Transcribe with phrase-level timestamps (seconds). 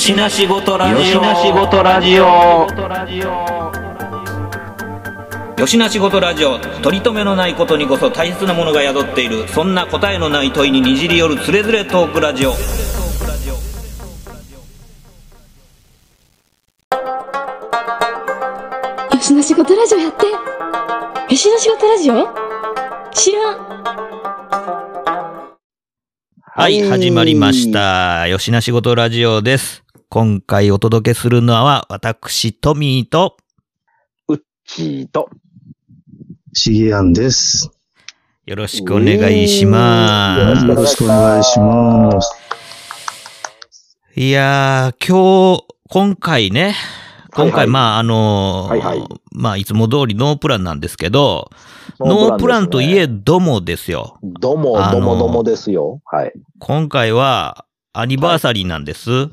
[0.00, 0.96] よしなしごとラジオ。
[0.98, 2.22] よしなしごとラジオ。
[5.60, 6.58] よしなしごとラジオ。
[6.58, 9.46] 取り留めのないことにこそ大切なものが宿っている。
[9.48, 12.48] そんな答えのない問いににじり寄るつれづれトークラジオ。
[12.48, 12.56] よ
[19.20, 20.32] しの仕事ラジオやってよ
[21.36, 22.26] しの仕事ラジオ？
[23.12, 23.80] 知らん
[26.52, 28.26] はい、始まりました。
[28.28, 29.84] よしなしごとラジオです。
[30.12, 33.36] 今回お届けするのは、私、トミーと、
[34.26, 35.30] うっちーと、
[36.52, 37.70] しげやんです。
[38.44, 40.66] よろしくお願いします。
[40.66, 42.34] よろしくお願いします。
[44.16, 46.74] いやー、今日、今回ね、
[47.32, 51.52] 今回、はいはいまあ、あのーはいはいまあ、いつも通りノープランなんですけど、
[52.00, 54.18] ノープランといえどもですよ。
[54.24, 56.00] ども、どもどもですよ。
[56.04, 56.32] はい。
[56.58, 59.30] 今回は、アニバーサリーなんです。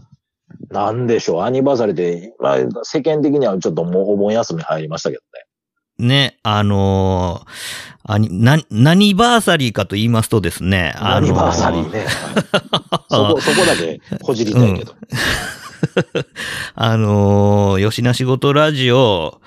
[0.70, 6.08] なんでしょう、アニバーサリーで、まあ、世間的にはちょっともうお盆休み入りましたけどね。
[6.08, 12.06] ね、あのーアニな、何バーサリーかと言いますとですね、アニバーサリーね。
[12.06, 14.94] は いそこ、そこだけほじりたいけど。
[16.76, 19.42] あのー吉な仕事ラジオ、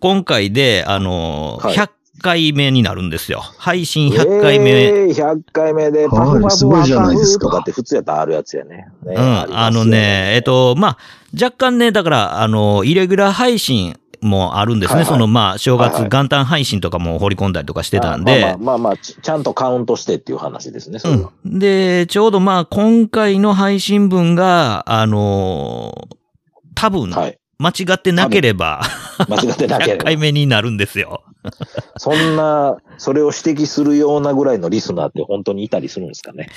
[0.00, 1.88] 今回で、あのーはい100
[2.20, 3.40] 回目になるんですよ。
[3.58, 4.70] 配信100回目。
[4.70, 8.88] えー、100回目で、パフパフすごいじゃないですかとかって普通やったらあるやつやね。
[9.04, 10.98] ねうん、あのね、えっ、、と、まあ、
[11.34, 15.00] 若干ね、だから、あの、イレギュラー配信もあるんですね。
[15.00, 20.98] はいはいその、まあ、正月はいはい元旦配信とかも放り込んだりとかしてたんあで、まあまあまあまあ、ちちゃんとカウントしてっていう話ですね。
[21.04, 21.58] うん。
[21.58, 26.16] で、ちょうどまあ、今回の配信分が、あのー
[26.76, 27.38] 多分、はい。
[27.58, 28.82] 間違ってなければ、
[29.28, 30.16] 間違ってなけれ100ば 回。
[30.18, 31.22] 目になるんですよ。
[31.98, 36.48] そんな、それを指摘するようなぐらいのリスナーって本当にいたりするんですかね？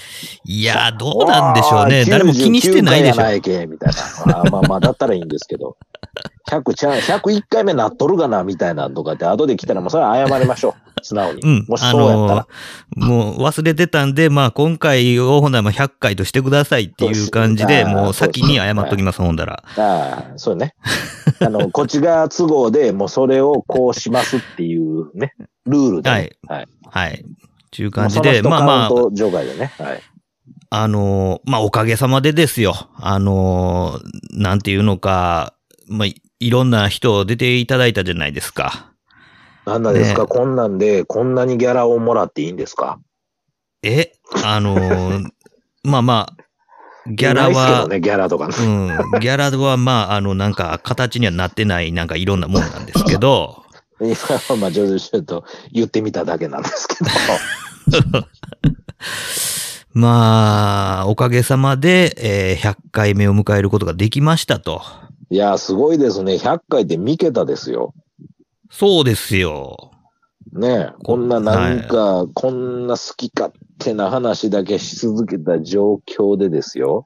[0.45, 2.05] いやー、どうなんでしょうね。
[2.05, 3.31] 誰も気にしてないでしょ99回や。
[3.31, 4.39] ないけ、みたいな。
[4.39, 5.77] あーまあまあ、だったらいいんですけど。
[6.49, 10.73] 100ちゃん、101回目なっとるがな、みたいなんとかって、後で来たらもうそれは謝りましょう。
[11.01, 11.41] 素直に。
[11.41, 11.65] うん。
[11.67, 12.47] もしあそうやったら。
[12.95, 19.63] もう忘れてたんで、まあ今回をほんなら100回としてくださいっていう感じで、もう先に謝っときます、ほんだら。
[19.77, 20.73] ああ、そうね。
[21.39, 24.78] あの、こっちが都合でもうそれをこうしますっていう
[25.13, 25.33] ね、
[25.65, 26.31] ルールで、ね。
[26.47, 26.67] はい。
[26.85, 27.25] はい。
[27.71, 28.89] ちゅう感じで、まあまあ、あ。
[29.11, 29.73] 除外でね。
[29.77, 30.01] はい。
[30.71, 32.75] あのーまあおかげさまでですよ。
[32.95, 35.55] あのーなんていうのか、
[35.87, 38.93] まあいいろんな人出ていただいたじゃないですか。
[39.65, 42.99] なんなんですか、ねこんなんで、こんなにギャラをもらっていいんですか？
[43.83, 44.13] え？
[44.43, 45.29] あのー
[45.83, 46.43] まあまあ、
[47.07, 48.55] ギャラは、ね、ギャラとかね。
[48.59, 53.63] うん、ギャラはまあ、あの、なんか、形にはなってない、なんかいろんなもんなんですけど、
[53.99, 58.25] 今はまあ、上手ちょっと言ってみただけなんですけど。
[59.93, 64.81] まあ、おかげさまで、えー100回目を迎えることができましたと。
[65.29, 66.35] いや、すごいですね。
[66.35, 67.93] 100回で3桁ですよ。
[68.71, 69.91] そうですよ。
[70.53, 77.05] ねえこんななんか、こんな好き勝手な話だけし続けた状況でですよ。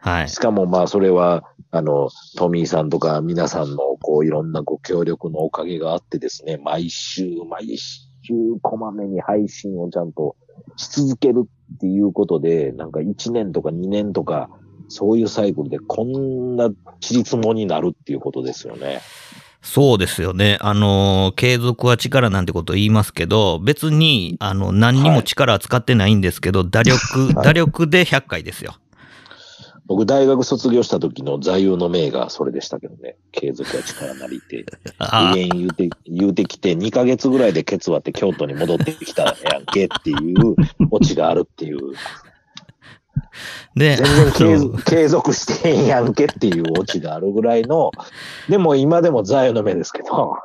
[0.00, 0.28] はい。
[0.28, 8.00] しかもまあ、それは、あの、トミーさんとか皆さんの、こう、いろんなご協力のおかげがあってですね、毎週、毎週、
[8.62, 10.36] こまめに配信をちゃんと
[10.76, 11.42] し続ける
[11.74, 14.48] っていうことで、なんか1年とか2年とか、
[14.88, 19.00] そういうサイクルでこんなちりつもになるっていうことですよね。
[19.62, 20.56] そうですよね。
[20.60, 26.98] あの、継続は力なんてことを言いますけど、別に、あの、何にも力は使ってないんですけど、打力、
[27.34, 28.74] はい打力で100回ですよ。
[29.90, 33.16] 僕、大学卒業した時の座右の銘がそれでしたけどね。
[33.32, 34.64] 継続は力なりって。
[34.98, 40.54] あ永遠言うて、言うてきて、2ヶ月ぐらいでケツ割って京都に戻ってきたやんけっていう
[40.92, 41.78] オチがあるっていう。
[43.74, 47.90] で、全然 継続してへんやんけっていうオチがあるぐらいの、
[48.48, 50.36] でも今でも座右の銘ですけど、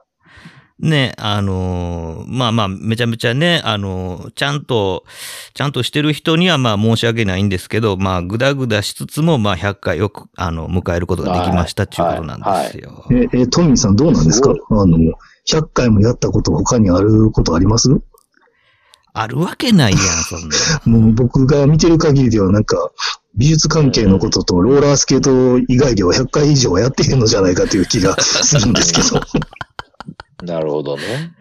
[0.79, 5.05] ね、あのーまあまあ、めちゃめちゃね、あのーちゃんと、
[5.53, 13.05] ちゃんとしてる人にはまあ申し訳ないんですけど、まあ、ぐだぐだしつつも、まあ、100回よく、あの、迎えることができましたっていうことなんですよ。
[13.11, 14.53] え、え、トミーさんどうなんですか？
[14.53, 14.97] すあの、
[15.47, 17.89] 100回もやったこと他にあることあります？
[19.13, 20.55] あるわけないやん、そんな。
[20.99, 22.91] もう僕が見てる限りではなんか、
[23.37, 29.21] 美術関係のこととローラースケート以外では100回以上はやってへんのじゃないかという気がするんですけど。
[30.43, 31.33] なるほどね。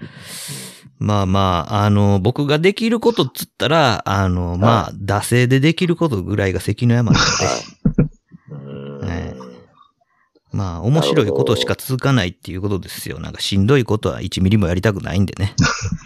[0.99, 7.25] まあまあ、あの、僕ができることっつったら、あの、まあ、惰性でできることぐらいが関の山なの
[9.01, 9.35] で、ね
[10.53, 13.19] まあ、面白いことしか続かないっていうことですよ。
[13.19, 15.55] なんかしんどいことは1ミリもやりたくないんでね。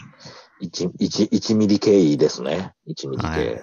[0.62, 2.72] 1、1、1ミリ経緯ですね。
[2.88, 3.30] 1ミリ経緯。
[3.30, 3.62] はい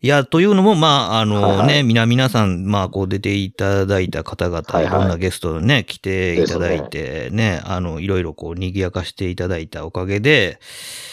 [0.00, 10.60] いや、というのも、まあ、あのね、はいはい皆、皆さん、まあ、こう出ていただいた方々、はいはいいろんなゲストね、来ていただいて、ね、あの、いろいろこう、賑やかしていただいたおかげで、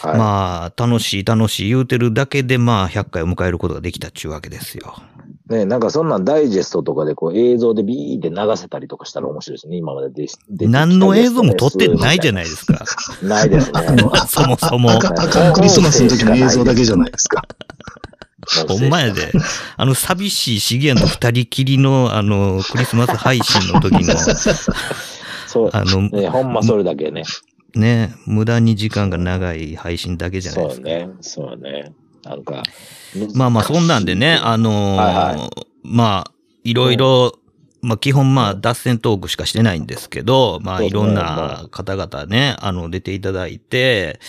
[0.02, 0.18] はい。
[0.20, 4.96] まあ、楽しい楽しい言うてるだけで、まあ、100回を迎えることができたっちゅうわけですよ。
[5.50, 10.28] ね、なんかそんなんダイジェストとかでこう映像でビーって流せたりとかしたら面白いですね、今までで。
[10.50, 12.84] で何の映像も撮ってないじゃいないですか。
[13.22, 13.80] ないですね。
[14.28, 15.00] そもそも。
[15.54, 17.44] クリスマスの時の映像だけじゃないですか。
[18.68, 19.31] ほんまやで。
[19.77, 24.15] あの、寂しい資源の二人きりの、あの、クリスマス配信の時の、
[25.47, 25.69] そう。
[25.74, 27.24] あの、ね、ほんまそれだけね。
[27.75, 30.88] ね、無駄に時間が長い配信だけじゃないですか。
[30.88, 31.09] そうね。
[31.21, 31.94] そうね。
[32.24, 32.63] なんか。
[33.33, 35.50] まあまあ、そんなんでね、あのーはいは
[35.83, 36.31] まあ、
[36.63, 37.39] いろいろ、
[37.86, 44.20] まあ基本まあ脱線トークしかしてないんですけど、まあいろんな方々ね、あの出ていただいて、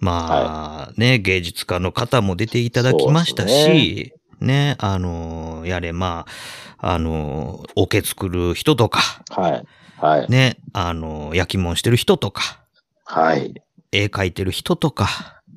[0.00, 6.26] まあね、芸術家の方も出ていただきましたし、ね、あのーやれま
[6.78, 9.00] あ、あのーオケ作る人とか、
[9.30, 9.64] はい。
[9.98, 10.28] はい。
[10.28, 12.60] ね、あのー焼き物してる人とか、
[13.04, 13.54] はい。
[13.92, 15.06] 絵描いてる人とか、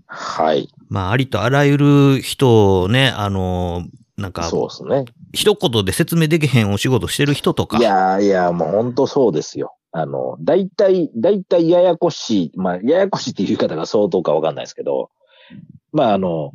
[0.06, 0.69] はい。
[0.88, 5.06] まあありとあらゆる人をね、あのーなんか、そうですね。
[5.34, 7.78] 一言で説明できへんお仕事してる人とか。
[7.78, 9.76] いやーいやー、もう本当そうですよ。
[9.92, 15.10] あの、大体、大体ややこしい、まあ、ややこしいっていう言い方が相当かわかんないですけど、
[15.92, 16.52] まあ、あの、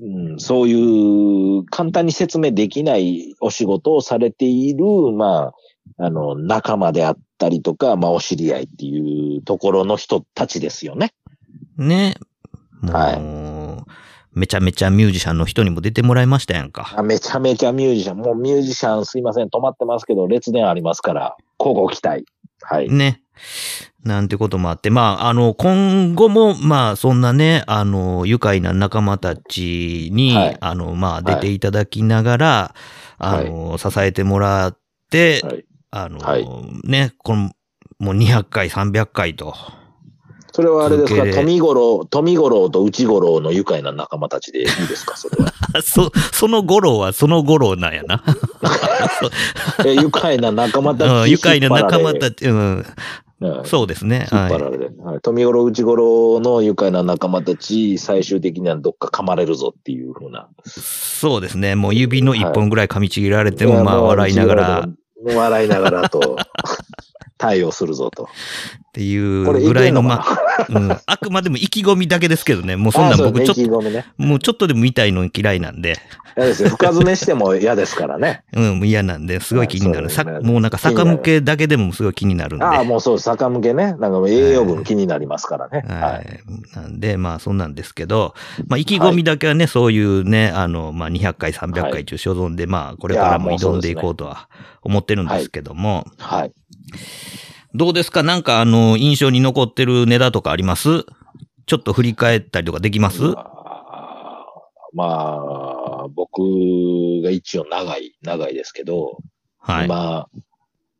[0.00, 5.52] うん、そういう簡単に説明できないお仕事をされている、ま
[5.98, 11.12] あ、あの、仲間であったりとか、まあ、お知り合いっていうところの人たちですよね。
[11.76, 12.16] ね。
[12.82, 13.12] は
[14.34, 16.94] めちゃめちゃミュージシャンの人にも出てもらいましたやんか。
[16.96, 22.24] あめちゃめちゃミュージシャン、もうミュージシャンすいません、止まってますけど、列伝ありますから、交互期待。
[22.62, 22.88] はい。
[22.88, 23.22] ね。
[24.04, 32.74] なんてこともあって、まあ、あの、今後も、まあ、そんなね、あの、愉快な仲間たちに、はいあの、まあ、出ていただきながら、
[33.18, 34.78] はいあの、支えてもらっ
[35.10, 36.48] て、はいあの、はい
[36.84, 37.50] ね、この、
[37.98, 39.54] もう200回、300回と。
[40.52, 41.24] それはあれですか？
[41.32, 45.16] 富五郎、富五郎と内五郎の愉快な仲間たちでいいですか？
[45.16, 45.52] それは。
[45.82, 48.22] そ、その五郎はその五郎なんやな。
[49.86, 52.18] え愉快な仲間たちうん愉快な仲間ち。
[52.20, 52.54] たち、うん、
[53.40, 54.28] うんそうですね。
[54.30, 54.84] 引っはい張られて。
[55.02, 60.46] はい富五郎、内五郎の愉快な仲間たち、最終的にはどっか噛まれるぞっていうふうな。
[60.66, 61.74] そうですね。
[61.74, 64.88] もう指の一本ぐらい噛みちぎられても、まあいやもう笑いながら
[65.24, 66.36] 笑いながらと、
[67.42, 68.28] 対応するぞと。
[68.92, 72.76] ていうぐらいの、まあ、うん、あくまでも意気込みだけですけどね。
[72.76, 74.06] もうそんなん僕ちょっと、意気込みね。
[74.16, 75.96] もうちょっとでも見たいの嫌いなんで、
[76.36, 76.68] 嫌ですよ。
[76.68, 78.44] 深詰めしても嫌ですからね。
[78.54, 80.08] うん、嫌なんで、すごい気になる。
[80.08, 82.64] さもうなんか逆向けだけでもすごい気になるんで。
[82.64, 83.96] ああ、もうそう、坂向けね。
[83.98, 85.84] なんか栄養分気になりますからね。
[85.88, 86.40] ははい。
[86.46, 86.76] い。
[86.76, 88.34] なんで、まあ、そんなんですけど、
[88.68, 94.48] まあ、意気込みだけはね、そういうね、あの、まあ、200回、300回中所存で、まあ、これからも挑んでいこうとは
[94.82, 96.52] 思ってるんですけども、はい。
[97.74, 98.22] どうですか？
[98.22, 101.04] なんか、あの、印象に残ってるネタとかあります？
[101.66, 103.22] ちょっと振り返ったりとかできます？
[103.22, 104.46] まあ、
[104.94, 105.04] ま
[106.04, 106.42] あ、僕
[107.22, 109.18] が一応長い、長いですけど、
[109.58, 109.84] はい。
[109.86, 110.26] 今、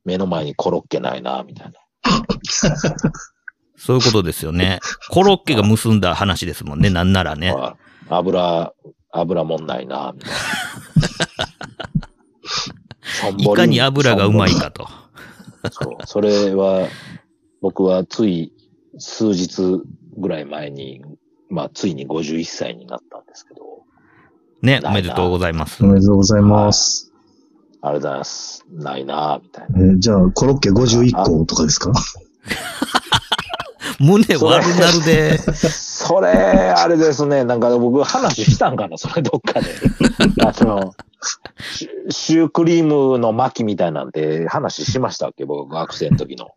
[0.04, 1.72] 目の前にコロッケないな、みたいな。
[3.76, 4.78] そういうことですよね。
[5.10, 7.52] コロッケが結んだ話ですもんね、なんならね。
[7.52, 7.76] ま
[8.08, 8.72] あ油、
[9.10, 10.32] 油もんないな、みたい
[13.34, 13.52] な。
[13.52, 14.88] いかに油がうまいかと。
[15.70, 16.06] そう。
[16.06, 16.88] それは、
[17.60, 18.52] 僕はつい
[18.98, 19.82] 数日
[20.16, 21.02] ぐらい前に、
[21.48, 23.62] まあ、ついに51歳になったんですけど、
[24.62, 25.88] ね、なおめでとうございますお。
[25.88, 27.12] めでとうございます。
[27.82, 28.64] ありがとうございます。
[28.72, 29.78] ないな、みたいな。
[29.80, 31.92] えーじゃあ、コロッケ51個とかですか？
[33.98, 35.38] 胸悪なるで。
[35.38, 37.44] それ、あれですね。
[37.44, 38.96] なんか僕話したんかな？
[38.98, 39.68] それどっかで。
[40.44, 40.94] あの、
[42.10, 46.50] シュークリームの巻みたいなんて話しましたっけ僕学生の時の。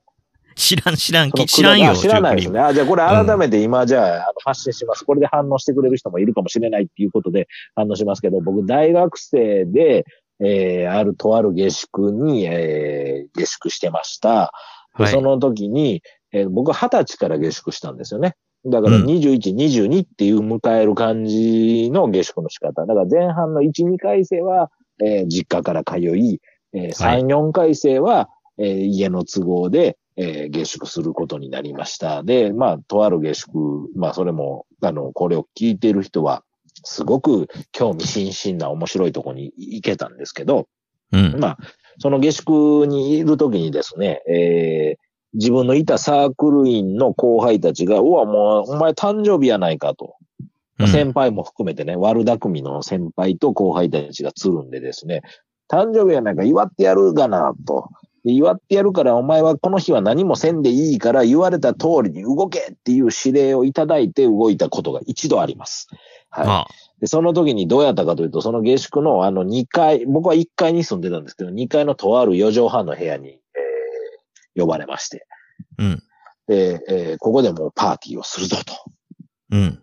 [0.56, 2.60] 知らん、知らん、知らんよ、あ知らないですね。
[2.62, 5.04] あ、じゃあこれ改めて今じゃあ,、発信します。
[5.04, 10.06] これで反応してくれる人もいるかもしれないっていうことで反応しますけど、僕大学生で、
[10.40, 14.54] えー、あるとある下宿に、えー、下宿してました。
[14.98, 18.36] ではいその時に、えー僕二十歳から下宿したんですよね。
[18.66, 22.86] だからうん21、22っていう迎える感じの下宿の仕方。
[22.86, 24.72] だから前半の1、2回生は、
[25.04, 26.42] えー実家から通い、
[26.74, 32.24] えーはい3、4回生は、えー家の都合で、えー下宿することになりました。
[32.24, 33.50] で、まあ、とある下宿、
[33.96, 36.44] まあ、それも、あの、これを聞いている人は、
[36.84, 40.68] すごく興味津々な面白いところに行けたんですけど、
[41.12, 41.40] うん。
[41.40, 41.58] まあ、
[42.00, 42.50] その下宿
[42.88, 45.05] にいるときにですね、えー
[45.36, 50.16] 自分のいたサークル員の後輩たちが、うわ、もう、お前誕生日やないかと。
[50.80, 55.22] うん先輩も含めてね、悪巧みの先輩と後輩たちがつるんでですね、
[55.70, 57.90] 誕生日やないか祝ってやるがな、と。
[58.26, 65.88] で祝ってやるから、お前はこの日は何もせんでいいから、言われた通りに動けっていう指令をいただいて動いたことが一度あります。
[66.30, 66.46] はい。
[66.48, 66.68] あ
[67.00, 73.45] で、その時にどうやったかというと、その下宿のあの2階、僕は1階に住んでたんですけど、2階のとある4畳半の部屋に、えー
[74.56, 75.26] 呼ばれまして、
[75.78, 76.04] うん。
[76.48, 78.74] で、えーここでもうパーティーをするぞと。
[79.52, 79.80] うん。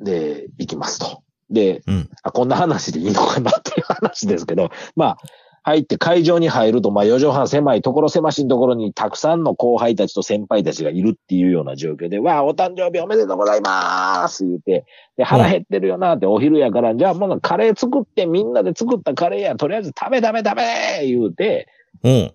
[0.00, 1.22] で、行きますと。
[1.50, 2.10] で、うん。
[2.22, 5.18] あ、こんな話でいいのかなっていう話ですけど、まあ、
[5.62, 21.68] 入って会場に入ると、まあ4畳半狭いところ狭しいところにたくさんの後輩たちと先輩たちがいるっていうような状況で、わあ、お誕生日おめでとうございます言うて、で、腹減ってるよなってお昼やから、じゃあもうカレー作ってみんなで作ったカレーや、とりあえず食べ食べ食べ言うて、
[22.02, 22.34] おう。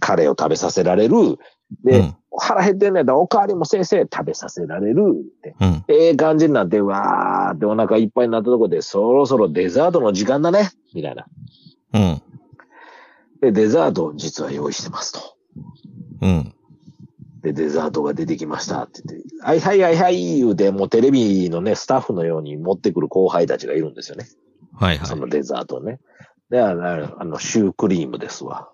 [0.00, 1.38] カレーを食べさせられる。
[1.84, 5.04] で、うん腹減ってんねやったらおかわりも先生食べさせられる
[5.38, 5.54] って。
[5.60, 5.84] うん。
[5.88, 11.26] ええ感じになって、わーってお腹いっぱいになったところで、そろそろデザートの時間だねみたいな。
[11.92, 12.22] うん。
[13.40, 15.36] で、デザートを実は用意してますと。
[16.22, 16.54] うん。
[17.42, 24.26] で、デザートが出てきましたって言って、はいはいはいはい言うて、もうテレビのね、スタッフのように持ってくる後輩たちがいるんですよね。
[24.72, 25.06] はいはい。
[25.06, 26.00] そのデザートをね。
[26.50, 28.70] で、あのシュークリームですわ。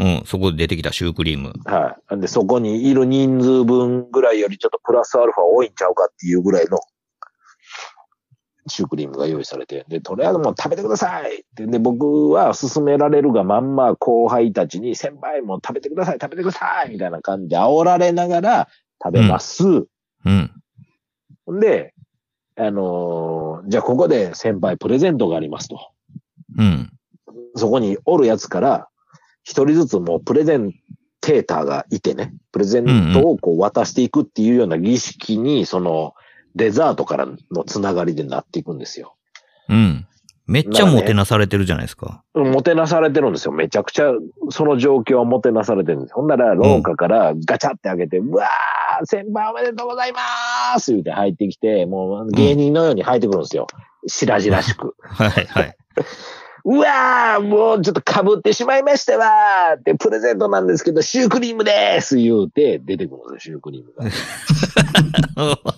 [0.00, 0.22] うん。
[0.24, 1.52] そこで出てきたシュークリーム。
[1.66, 2.20] はい。
[2.20, 6.78] で、そこにいる人数分ぐらいよりちょっとプラスアルファ多いんちゃうかっていうぐらいの
[8.66, 11.66] シュークリームが用意されて、で、とりあえずもう食べてくださいって。
[11.66, 18.68] で、僕は勧められるがまんま後輩たちに先輩もう食べてください、食べてくださいみたいな感じで煽られながら
[19.04, 19.64] 食べます。
[19.66, 20.50] うん。
[21.60, 21.92] で、
[22.56, 25.92] あのーじゃあここで先輩プレゼントがありますと。
[26.56, 26.90] うん。
[27.56, 28.88] そこにおるやつから、
[29.50, 30.72] 一人ずつもうプレゼン
[31.20, 36.14] テーターがいてね、プレゼントをこう渡していくっていうような儀式に、その、
[36.54, 39.16] デザートからのつながりでなっていくんですよ。
[39.68, 40.06] うん。
[40.46, 42.22] めっちゃもてなされてるじゃないですか。
[42.34, 43.52] もてなされてるんですよ。
[43.52, 44.12] めちゃくちゃ、
[44.50, 46.16] その状況はもてなされてるんですよ。
[46.16, 50.20] ほんなら、廊下からガチャって開けて、うわー、先輩おめでとうございま
[50.78, 53.66] す言うて入ってきて、もう芸人のように入ってくるんですよ。
[54.06, 54.94] 白々しく。
[55.02, 55.76] はいはい。
[56.64, 64.04] うわー、もうちょっと被ってしまいましたわーって、プレゼントなんですけど、シュークリームです言うて、出てくるんですよ、シュークリームが。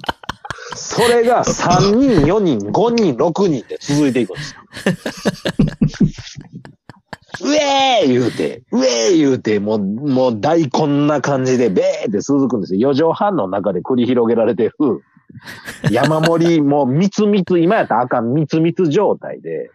[0.74, 4.60] それが3人、4人、5人、6人で続いていくんですよ。
[7.44, 12.90] うえー言うて、うえー言うて、もう、もう大こんな感じで、べーって続くんですよ。
[12.90, 14.72] 4畳半の中で繰り広げられてる、
[15.90, 19.70] 山盛り、もうみつみつ、今やったらあかんみつみつ状態で、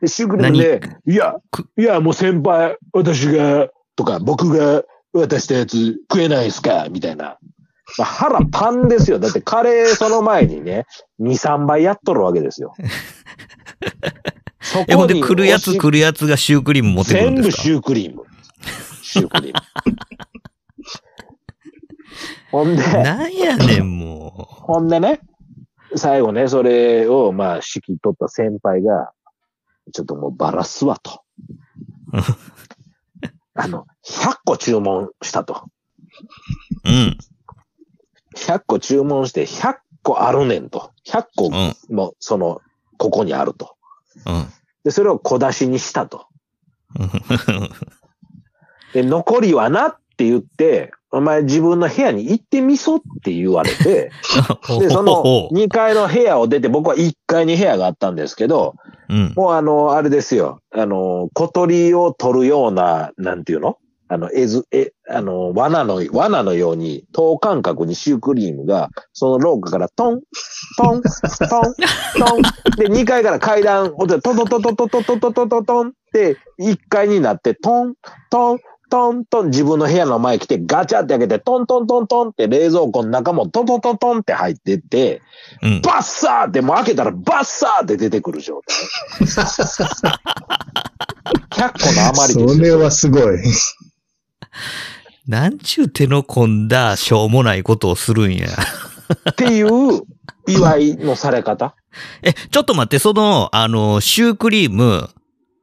[0.00, 6.86] で、シュークリームで、いやく、いや、もう先輩、私が、とか、僕が渡したやつ食えないですか？
[6.90, 7.38] みたいな。
[7.98, 9.18] まあ腹パンですよ。
[9.18, 10.84] だってカレーその前にね、
[11.20, 12.74] 2、3倍やっとるわけですよ。
[14.60, 17.62] そ え、ほんで来るやつ来るやつがシュークリーム持ってくる全部んですか？
[17.62, 18.22] シュークリーム。
[19.02, 19.60] シュークリーム。
[22.52, 25.20] ほんで、なんやねん、もほんでね、
[25.96, 29.10] 最後ね、それを、まあ、指揮取った先輩が、
[29.92, 31.22] ちょっともうバラすわと。
[33.54, 35.64] あの、100個注文したと。
[36.84, 36.90] う。
[36.90, 37.18] うん。
[38.36, 40.92] 100個注文して100個あるねんと。
[41.06, 41.74] 100個うん。
[41.94, 42.60] も、その、
[42.98, 43.76] ここにあると。
[44.26, 44.46] うん。
[44.84, 46.26] で、それを小出しにしたと。
[46.98, 47.10] うん
[48.92, 54.10] で、残りはなって言って、お前自分の部屋に行ってみそって言われて、
[54.80, 58.74] で、その2階の部屋を出て、僕は1階に部屋があったんですけど、
[59.08, 59.32] うん。
[59.34, 60.60] もうあの、あれですよ。
[60.70, 63.78] あの、小鳥を取るような、なんていうの？
[64.10, 70.20] あの、えず、え、あの、罠の、罠のように、等間隔にシュークリームが、その廊下からトン、
[70.78, 71.74] トン、トン、
[72.18, 72.42] トン。
[72.78, 77.94] で、2階から階段を、トントントントントントントントントントントンって、1階になって、トン、
[78.30, 85.22] トン、トントン、自分の部屋の前来て、ガチャって開けて、トントントントンって冷蔵庫の中もトントントントンって入ってって、
[85.62, 85.82] うん。
[85.82, 89.26] バッサーって、もう開けたらバッサーって出てくる状態。
[91.50, 92.48] 100個の余りですよ。
[92.48, 93.38] それはすごい。
[95.26, 98.48] なんちゅう手の込んだしょうもないことをするんや。
[99.30, 100.02] っていう
[100.46, 101.74] 祝いのされ方？
[102.22, 105.10] え、ちょっと待って、その、あの、シュークリーム、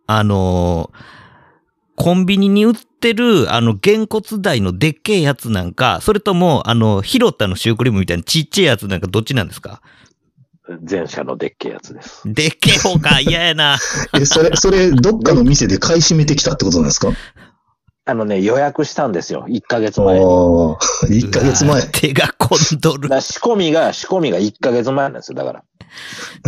[0.08, 0.92] あの、
[1.96, 9.82] コンビニに売ってる、あの、げんこつ大のでっけえやつなんか、それとも、あの、ヒロタのシュークリームみたいなちっちゃいやつなんかどっちなんですか？
[10.90, 12.22] 前者のでっけえやつです。
[12.26, 13.78] でっけえ方か、 嫌やな。
[14.14, 17.12] え、それ、それ、どっかの店で買い占めてきたってことなんですか？
[18.08, 19.46] あのね、予約したんですよ。
[19.50, 20.24] 1ヶ月前に。
[20.26, 20.76] ー、
[21.08, 21.82] 1ヶ月前。
[21.88, 25.38] 手が込んどる仕込みが、仕込みが1ヶ月前なんですよ。
[25.38, 25.64] だから。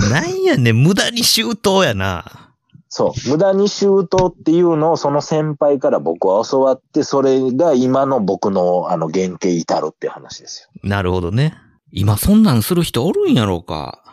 [0.10, 2.47] なんやねん、無駄に周到やな。
[2.89, 3.29] そう。
[3.29, 10.89] 無駄に周到っていうのをその先輩から僕は教わって、それが今の僕のあの原型至るっていう話ですよ。
[10.89, 11.56] なるほどね。
[11.91, 14.03] 今そんなんする人おるんやろうか。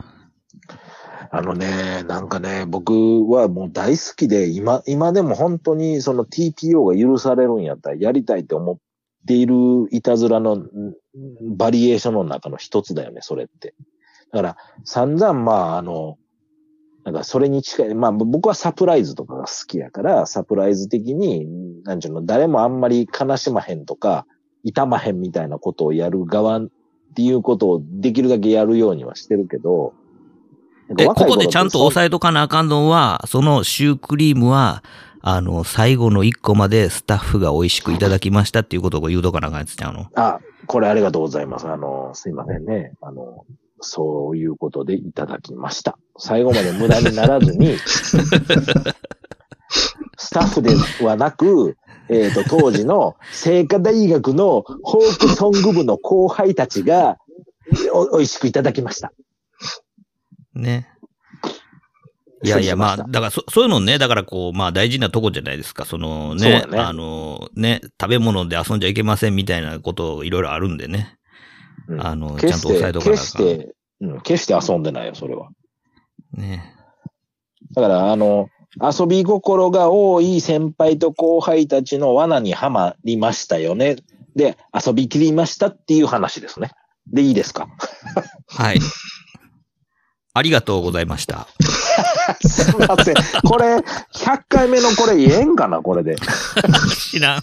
[1.30, 2.92] あのね、なんかね、僕
[3.28, 8.76] はもう大好きで、今、今でも本当にその TPO が許されるんやったらやりたいって思っ
[9.26, 9.54] ている
[9.90, 10.68] いたずらのん
[11.56, 13.74] バリエーションの中の一つだよね、それって。
[14.32, 16.18] だから、散々まあ、あの、
[17.04, 21.46] なんかそれに近い、まあ僕はサプライズとかが好きやから、サプライズ的に、
[21.84, 24.26] なんちゅうの、誰もあんまり悲しまへんとか、
[24.62, 26.68] 痛まへんみたいなことをやる側っ
[27.14, 29.92] ていうことをできるだけやるようにはしてるけど、
[30.88, 34.82] なんかえ、ここでちゃんと押さえとかなあかんのは、そのシュークリームは、
[35.20, 40.06] あの、最後の一個までスタッフが美味しくいただきましたっていうことを言うとかなあかんやつちゃうの？
[40.14, 41.66] あ、これありがとうございます。
[41.66, 42.92] あの、すいませんね。
[43.00, 43.44] あの、
[43.84, 45.98] そういうことでいただきました。
[46.18, 47.76] 最後まで無駄にならずに、
[50.16, 50.74] スタッフで
[51.04, 51.76] はなく、
[52.08, 57.18] えっ、と、当時の聖火大学のフォークソング部の後輩たちが、
[57.92, 59.12] お、美味しくいただきました。
[60.54, 60.88] ね。
[62.42, 65.86] いやいや、まあ、だからそ、そういうのね、だからこう、まあ大事なとこじゃないですか。
[65.86, 71.16] そのね、ねあの、ね、食べ物で遊んじゃいけませんみたいなこといろいろあるんでね。
[71.88, 73.36] うんあの、ちゃんと押さえとかなあ決し。
[73.36, 75.48] て、うん、決して遊んでないよ、それは。
[76.32, 76.74] ね。
[77.74, 78.48] だから、あの、
[78.80, 83.96] 遊び心が多い先輩と後輩たちの罠にはまりましたよね。
[84.34, 86.72] で、遊びきりましたっていう話ですね。
[87.06, 87.68] で、いいですか？
[88.48, 88.80] はい。
[90.36, 91.46] ありがとうございました。
[92.44, 93.14] すみません。
[93.48, 96.16] これ、100回目のこれ言えんかなこれで。
[96.92, 97.42] 知らん。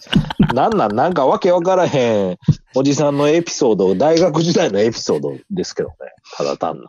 [0.53, 2.37] なんなんなんかわけわからへん
[2.75, 5.95] おじさんのエピソード、大学時代のエピソードですけどね。
[6.35, 6.83] ただ単の。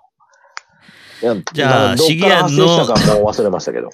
[1.22, 3.90] いやじゃあなんかどっから発生したかもう忘れましたけど。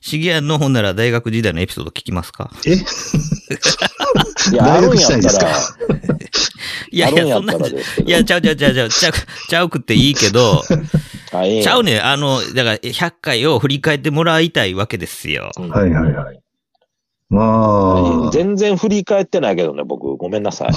[0.00, 2.50] シギアンのほんなら大学時代のエピソード聞きますか？
[2.66, 2.74] え？
[4.52, 5.48] いや、あ大学るんやっしたいんですか？
[6.92, 7.54] いやいや、そんな。
[7.54, 7.58] い
[8.06, 9.12] や、ちゃうちゃうちゃうちゃう、ちゃう、
[9.48, 15.50] ちゃうくっていいけど、ちゃうねんあの、だから、100回を振り返ってもらいたいわけですよ。
[15.58, 16.40] うんはいはいはい。
[17.28, 20.16] まあ、全然振り返ってないけどね、僕。
[20.16, 20.70] ごめんなさい。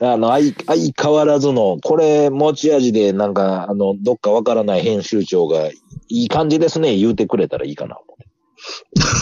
[0.00, 5.68] あの、相、相変わらずの、これ持ち味で、なんか、あの、どっかわからない編集長が、
[6.08, 7.98] いい感じですね、言うてくれたらいいかな。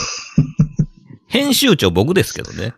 [1.27, 2.75] 編集長僕ですけどね。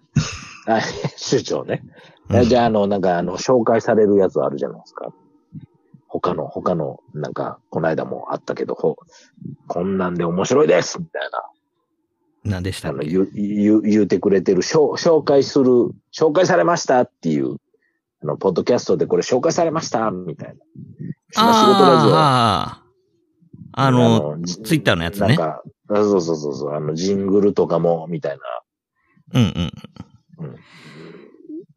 [0.66, 1.82] あ、編集長ね。
[1.82, 1.98] うん
[2.44, 5.12] じゃあ、あの、なんか、あの、紹介されるやつあるじゃないですか。
[6.08, 8.96] 他の、他の、なんか、この間もあったけど、ほ
[9.66, 11.42] こんなんで面白いですみたいな。
[12.44, 15.66] 何でしたあの、言う、言う、言うてくれてる、紹紹介する、
[16.12, 17.56] 紹介されましたっていう、
[18.22, 20.54] あの、ポッドキャストでこれ紹介されましたみたいな。
[21.32, 22.16] 仕事ラジオ。
[22.16, 22.82] あ
[23.72, 29.40] あ、あの、ツイッターのやつねなんか、あそうそうそうそう、あの、ジングルとかも、みたいな。
[29.40, 30.56] うんうんうん。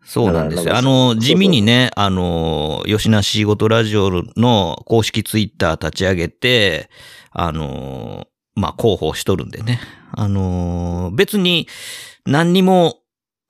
[0.03, 0.75] そうなんですよ。
[0.75, 6.89] あの、地味にね、あの、吉な仕事ラジオの公式ツイッター立ち上げて、
[7.29, 9.79] あの、まあ、広報しとるんでね。
[10.11, 11.67] あの、別に
[12.25, 13.00] 何にも、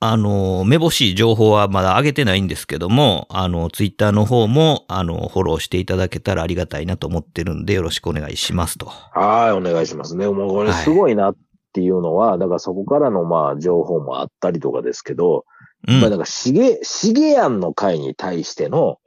[0.03, 8.87] あの、めぼしい情報はまだ上げてないんですけども、あの、ツイッターの方も、あの、フォローしていただけたらありがたいなと思ってるんで、よろしくお願いしますと。
[8.87, 10.27] はい、お願いしますね。
[10.27, 11.35] もうこれすごいなっ
[11.71, 15.45] ていうのは、だからそこからのまあ情報もあったりとかですけど、
[15.87, 16.01] うん。
[16.01, 18.97] まあだからしげ、しげやんの会に対しての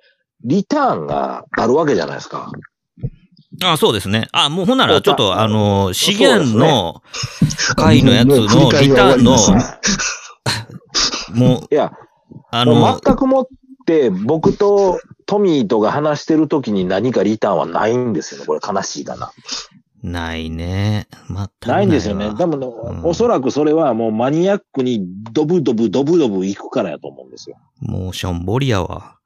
[0.45, 2.53] リターンがあるわけじゃないですか。
[3.65, 4.29] あ、そうですね。
[4.33, 7.03] あ、もうほんなら、ちょっと、あの、資源の
[7.77, 9.37] 会のやつのリターンの、
[11.35, 11.93] もう、いや、
[12.51, 13.47] あものう、全くもっ
[13.87, 18.47] て僕とトミーとが話してる時に何かリターンはないんですよね。
[18.47, 19.33] これ悲しいかな。
[20.03, 21.07] ないね。
[21.29, 22.27] 全くないんですよね。
[22.27, 22.71] わ多分ね、ん
[23.05, 27.57] おそらくそれはもうマニアックにドブドブドブドブ行くからやと思うんですよ。
[27.81, 29.17] もうしょんぼりやわ。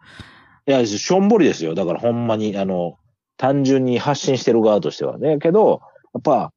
[0.67, 1.75] いや、しょんぼりですよ。
[1.75, 2.97] だからほんまに、あの、
[3.39, 5.39] 単純に発信してる側としてはね。
[5.39, 5.81] けど、
[6.15, 6.53] やっぱ、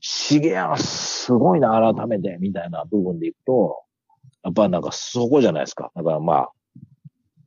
[0.00, 3.82] しげやん、すごいな、改めて、みたいな部分でいくと、
[4.42, 5.90] やっぱなんかそこじゃないですか。
[5.94, 6.50] だからまあ、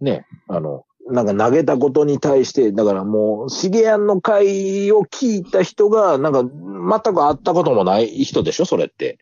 [0.01, 9.17] ね、あの、なんか投げたことに対して、だからもう、しげやんの回を聞いた人が、なんか、全く会ったこともない人でしょ、それって。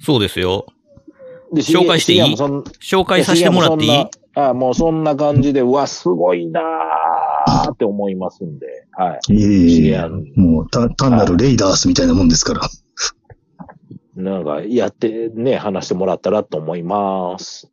[0.00, 0.66] そうですよ。
[1.52, 2.20] で紹介していい？
[2.20, 3.90] 紹介させてもらっていい？
[3.90, 9.34] やそんなあもうそんな感じで、うわ、すごいなーって思いますんで、はい。
[9.34, 12.62] いえいえいえシゲアンもうた単なるレイダースみたいなもんですから。
[14.16, 17.70] なんかやってね、話してもらったらと思います。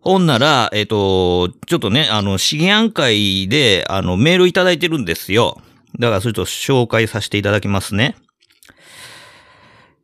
[0.00, 5.60] ほんなら、えっ、と、ちょっとね、あの、資源会で、あの、メールいただいてるんですよ。
[5.98, 8.14] だから、それと紹介させていただきますね。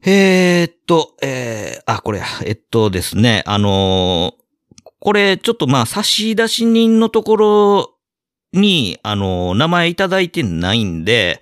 [0.04, 4.42] えーっと、えー、あ、これ、えっとですね、あのー
[4.98, 7.94] これ、ちょっとまあ、差出人のところ
[8.52, 11.40] に、あのー名前いただいてないんで、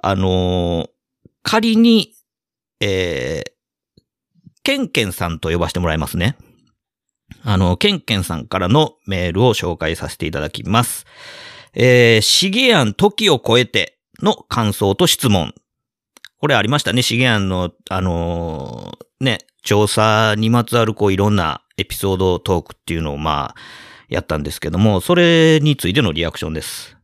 [0.00, 0.90] あのー
[1.42, 2.12] 仮に、
[2.80, 3.52] えー、
[4.62, 6.36] ケンケンさんと呼ばせてもらいますね。
[7.42, 11.06] あの、ケンケンさんからのメールを紹介させていただきます。
[11.74, 15.54] えー、シゲアン時を超えての感想と質問。
[16.38, 17.02] これありましたね。
[17.02, 23.60] シゲアンの、あのーね、調査にまつわるこういろんなエピソードトークっていうのをまあ、
[24.08, 26.96] やったんですけども、それについてのリアクションです。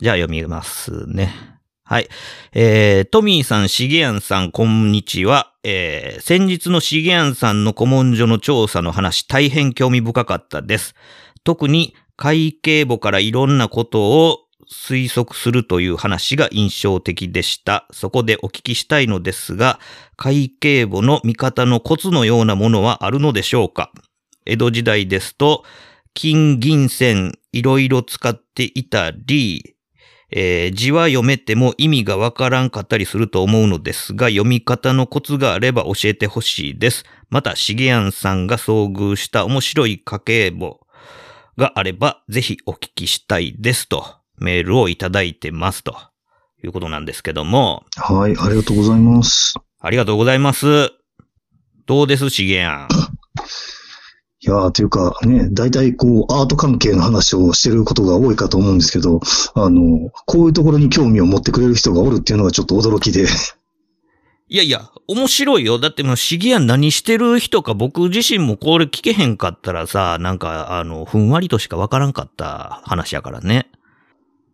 [0.00, 1.57] じゃあ読みますね。
[1.88, 2.08] はい。
[2.52, 5.54] えー、トミーさん、シゲアンさん、こんにちは。
[5.64, 10.94] えー、先日のシゲアンさんの古文書の調査の話、大変興味深かったです。
[11.44, 17.88] 特に会計簿からいろんなことを推測するという話が印象的でした。
[17.90, 19.80] そこでお聞きしたいのですが、
[20.16, 23.92] 会計簿の見方のコツのようなものはあるのでしょうか？
[24.44, 25.64] 江戸時代ですと、
[26.12, 29.76] 金銀線いろいろ使っていたり、
[30.30, 37.04] えー字は読めても意味がわからんかったりすると思うのですが、読み方のコツがあれば教えてほしいです。
[37.30, 40.80] また、しげやんさんが遭遇した面白い家計簿
[41.56, 44.04] があれば、ぜひお聞きしたいですと、
[44.38, 45.96] メールをいただいてますと
[46.62, 49.54] いうことなんですけども、はい、ありがとうございます。
[49.80, 50.90] ありがとうございます。
[51.86, 52.88] どうです、しげやん。
[54.48, 59.20] いやー、というかね、大体こう、アート関係の話をしてることが多いかと思うんですけど、
[59.54, 63.26] あの、こういうところに興味を持ってくれる人がおるっていうのがちょっと驚きで、
[64.48, 65.78] いやいや、面白いよ。
[65.78, 73.70] だってもう、シギア何してる人か僕自身もこれ聞けへんかったらさ、なんか、あの、ふんわりとしかわからんかった話やからね。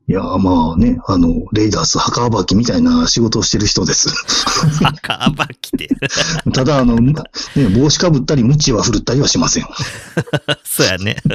[0.06, 4.10] いやー、まあね、あの、レイダース墓暴きみたいな仕事をしてる人です。
[4.84, 5.88] 赤ばきて。
[6.52, 7.14] ただ、あの、ね、
[7.74, 9.66] 帽子かぶったり、鞭は振るったりはしません。
[10.62, 11.16] そうやね。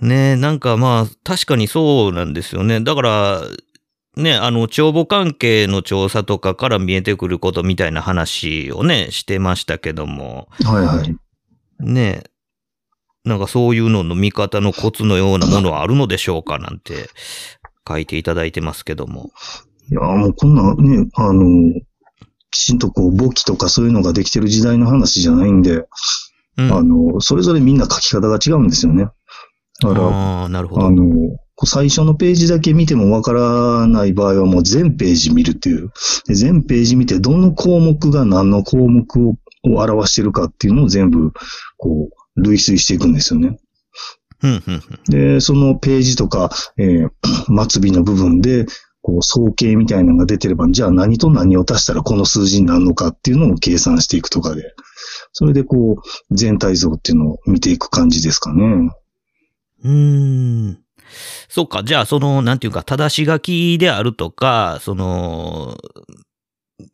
[0.00, 2.80] ねえ、なんかまあ、確かにそうなんですよね。
[2.80, 3.42] だから、
[4.16, 11.14] ね、あの、帳簿関係の調査とかから見えてくることみたいな話をね、してましたけども、はいはい。
[11.80, 12.30] ねえ、
[13.24, 17.10] なんかそういうのの見方のコツのようなものはあるのでしょうかなんて
[17.86, 19.30] 書いていただいてますけども。
[19.90, 21.44] いやー、もうこんなね、あの、
[22.50, 25.86] きちんとこう、簿記とかそういうのができてる時代の話じゃないんで、
[26.56, 26.72] うん。
[26.72, 29.08] あの、それぞれみんな書き方が違うんですよね。
[29.82, 30.86] だから、ああ、なるほど。
[30.86, 31.04] あの、
[31.64, 35.90] 最初のページだけ見てもわからない場合はもう全ページ見るっていう。
[36.26, 41.32] で全ページ見てどの項目が何の項目をを表してるかっていうのを全部、
[41.76, 43.58] こう、類推していくんですよね。
[45.08, 47.10] で、そのページとか、えー
[47.68, 48.66] 末尾の部分で、
[49.02, 54.74] こう、総計みたいなのが出てれば、じゃあ何と何を足したらこの数字になるのかっていうのを計算していくとかで、
[55.32, 58.92] それでこう、全体像っていうのを見ていく感じですかね。
[59.84, 59.90] うー
[60.70, 60.78] ん。
[61.48, 61.82] そうか。
[61.82, 65.76] じゃあ、その、なんていうか、正し書きであるとか、その、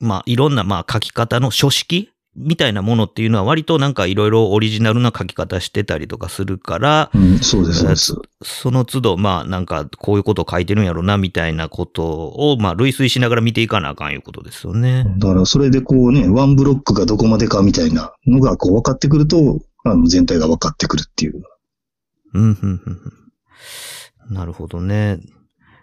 [0.00, 8.14] まあ、いろんな、まあ、書き方の書式みたいなものっていうのは割となんかいろいろオリジナルな書き方してたりとかするから、うん、そうです、そうです。
[8.42, 15.06] その都度、まあ、なんか、こういうことを書いてるんやろな、みたいなことを、まあ、類推しながら見ていかなあかんいうことですよね。
[15.18, 21.42] だから、それでこうね、ワンブロックがどこまでかみたいなのがこう分かってくると、あの、全体が分かってくるっていう。
[22.34, 22.80] うん、うん、うん
[24.28, 24.34] うん。
[24.34, 25.20] なるほどね。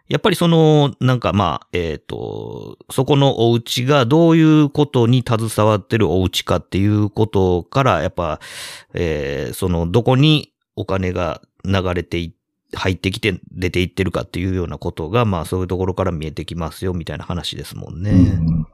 [0.09, 8.39] やっぱりその、なんかまあ、えっ、と、そこのお家がどういうことに携わってるお家かっていうことから、やっぱ、
[8.93, 12.35] えーその、どこにお金が流れてい、
[12.75, 18.11] 入ってきて出ていってるかっていうようなことが、まあそういうところから見えてきますよ、みたいな話ですもんね。
[18.11, 18.67] うん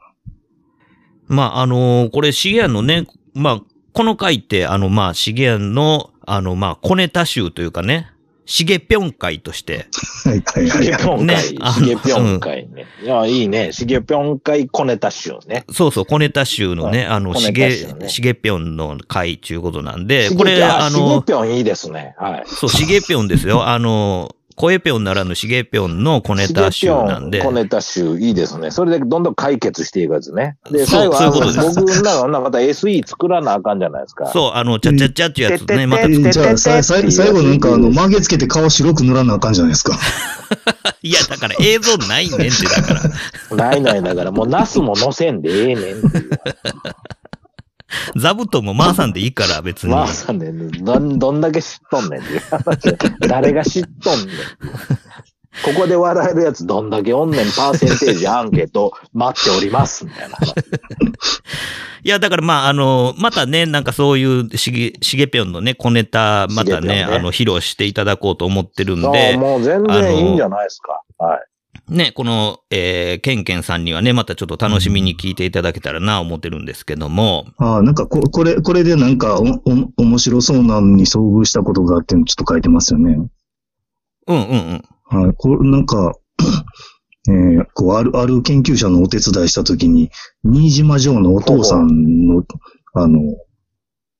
[1.30, 3.62] まあ、あのこれ、シゲアンのね、まあ、
[3.94, 8.12] この回って、あの、まあ、シゲアンの、あの、まあ、小ネタ集というかね、
[8.49, 9.85] シゲぴょん会として、
[10.25, 10.97] はいはいしげはい。
[10.97, 11.53] ぴょん会、し
[11.85, 12.88] げぴょん会ね。
[13.03, 13.71] いや、いいね。
[13.71, 15.65] しげぴょん会小ネタ集ね。
[15.71, 17.71] そうそう、小ネタ集のね、はいあの、しげ、
[18.07, 22.15] しげぴょんの会っていうことなんで、しげこれ、あしげぴょんいいですね。
[22.17, 22.43] はい。
[22.47, 23.67] そう、しげぴょんですよ。
[23.67, 27.41] あの、声ぴょんならぬしげぴょんの小ネタ集なんで。
[27.41, 28.72] 小ネタ集、いいですね。
[28.72, 30.58] それでどんどん解決していくやつね。
[30.69, 34.28] で、そう最後そういうことですあの僕らがまた SE 作らなあかんじゃないですか。
[34.28, 39.98] そう、あの、ちゃちゃちゃってやつね、またええじゃあ、ささい最後なんか、あの、曲げつけて顔白く塗らなあかんじゃないですか。
[41.04, 43.56] いや、だから映像ないねんって、だから。
[43.56, 46.30] ないないだから、もうナスも乗せんでええねんっていう。
[48.15, 49.91] 座布団も回さんでいいから、別に。
[49.91, 52.97] まあさね、どん、どんだけ知っとんねんっていう話。
[53.28, 54.28] 誰が知っとんねん。
[55.65, 60.54] ここで笑えるやつどんだけおんねん、パーセンテージアンケート待っております、みたいな話。
[62.02, 71.02] いや、だからまあ、あの、またね、なんかそういうしげ、しげぴょんのね、小ネタ、またね、ねあの、披露していただこうと思ってるんで、もう全然いいんじゃないですか。
[71.17, 71.48] はい。
[71.89, 83.17] ね、この、えー、ケンケンさんにはね、またちょっと楽しみに聞いていただけたらな、思ってるんですけども、ああ、なんかこ、これ、これでなんかお、お、面白そうなのに遭遇したことがあってちょっと書いてますよね。
[84.28, 85.23] うんうんうん。
[85.23, 85.34] はい。
[85.36, 86.13] これ、なんか、
[87.28, 90.12] えーこう、ある、ある研究者のお手伝いしたときに、
[90.43, 92.43] 新島城のお父さんの、
[92.93, 93.19] あの、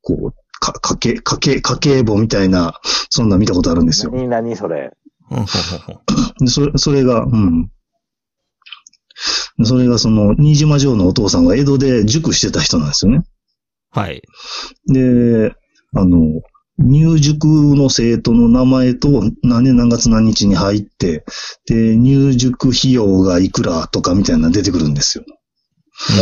[0.02, 2.80] こう、か、家計、家計、家計簿みたいな、
[3.10, 4.12] そんな見たことあるんですよ。
[4.12, 4.92] 何何それ。
[6.48, 7.70] それ、それが、うん。
[9.58, 13.24] でそれがその、新島城のお父さんが江戸で塾してた人なんですよね。
[13.92, 14.22] はい。
[14.88, 15.54] で、
[15.94, 16.42] あの、
[16.78, 19.10] 入塾の生徒の名前と
[19.44, 21.26] 何年何月何日に入って、
[21.68, 25.26] で、入塾費用がいくらとかみたいなの出てくるんですよ。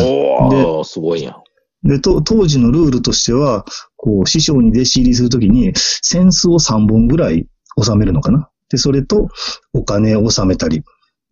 [0.04, 1.44] おー、すごいやん。
[1.88, 7.48] で、と当時のルールとしては、こう、師匠に弟子入りするときに、扇子を3本ぐらい
[7.82, 8.50] 収めるのかな。
[8.70, 9.30] で、それと
[9.74, 10.84] お金を収めたり、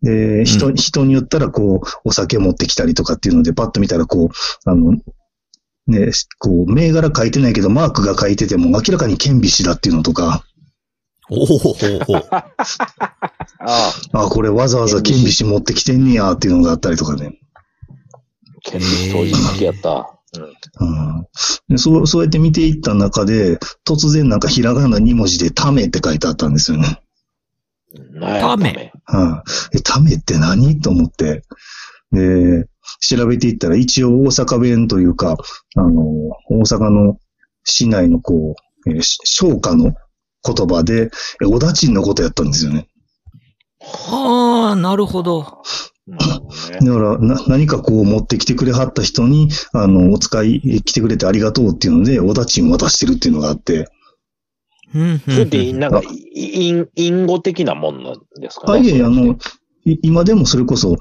[0.02, 4.92] で、人、うん人によったら、こう、お酒持ってきたりとかっていうので、パッと見たら、こう、あの、
[5.86, 10.44] ね、こう、銘柄書いてないけど、マークが書いてても、明らかに顕微師だっていうのとか、
[11.28, 12.14] おおほほほ。
[12.30, 17.38] ああ、これわざわざ顕微師持ってきてんねやっていうのがあったりとかね。
[18.62, 20.12] 権利当時好きやった。
[20.80, 21.26] うん
[21.68, 27.00] でそう、そうやって見ていった中で、突然なんかひらがな2文字でためって書いてあったんですよね。
[28.20, 28.92] タメ。
[29.04, 31.42] はい、え、ためって何と思って。
[32.12, 32.66] で、
[33.00, 35.36] 調べていったら一応大阪弁というか、
[35.76, 36.02] あの、
[36.50, 37.18] 大阪の
[37.64, 38.54] 市内のこ
[38.86, 39.92] う、えーし商家の
[40.44, 41.10] 言葉で、
[41.42, 42.88] えおだちんのことやったんですよね。
[43.80, 45.62] ああ、なるほど。
[46.08, 53.95] だから、な、何かこう持ってきてくれはった人に、あの、お使い来てくれてありがとうっていうので、おだちん渡してるっていうのがあって、うんうんうん
[54.92, 56.02] それって、なんか、
[56.34, 58.78] い隠、隠語的なもんなんですかね。
[58.78, 59.36] あ、いえいえ、あの、
[59.84, 60.96] い今でもそれこそ、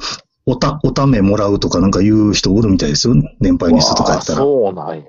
[0.45, 3.15] おた、おためもらうとかなんか言う人おるみたいですよ。
[3.39, 4.39] 年配の人とかやったら。
[4.39, 5.03] そうなんや。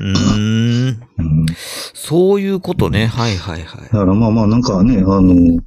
[0.00, 1.02] うーん。
[1.18, 1.46] うん
[1.94, 3.06] そういうことね。
[3.06, 3.88] はいはいはいだ。
[3.88, 5.62] からまあまあなんかね、あの、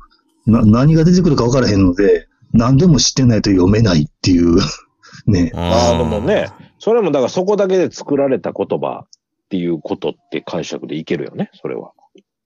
[0.45, 4.59] な、何が出てくるか分からへんので、何でも知ってないと読めないっていう、
[5.27, 5.51] ね。
[5.53, 9.05] ああ、でもね、それもだからそこだけで作られた言葉
[9.51, 11.91] っていうことって解釈でいけるよね、それは。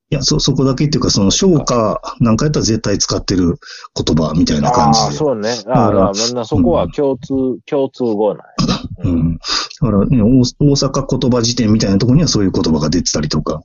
[0.09, 3.59] いや、そ、そこだけっていうか、その、消化なんかやったら絶対使ってる
[3.95, 5.17] 言葉みたいな感ああ、じで。
[5.17, 5.49] そうね。
[5.49, 7.33] あだからあ、まあみんなそこは共通、
[7.67, 8.37] 共通語なん
[8.67, 8.81] やね。
[9.03, 9.07] う。
[9.09, 9.33] ん。
[9.33, 9.39] だ
[9.81, 13.61] からね、大大阪言葉辞典みたいなところにはそういう言葉が出てたりとか。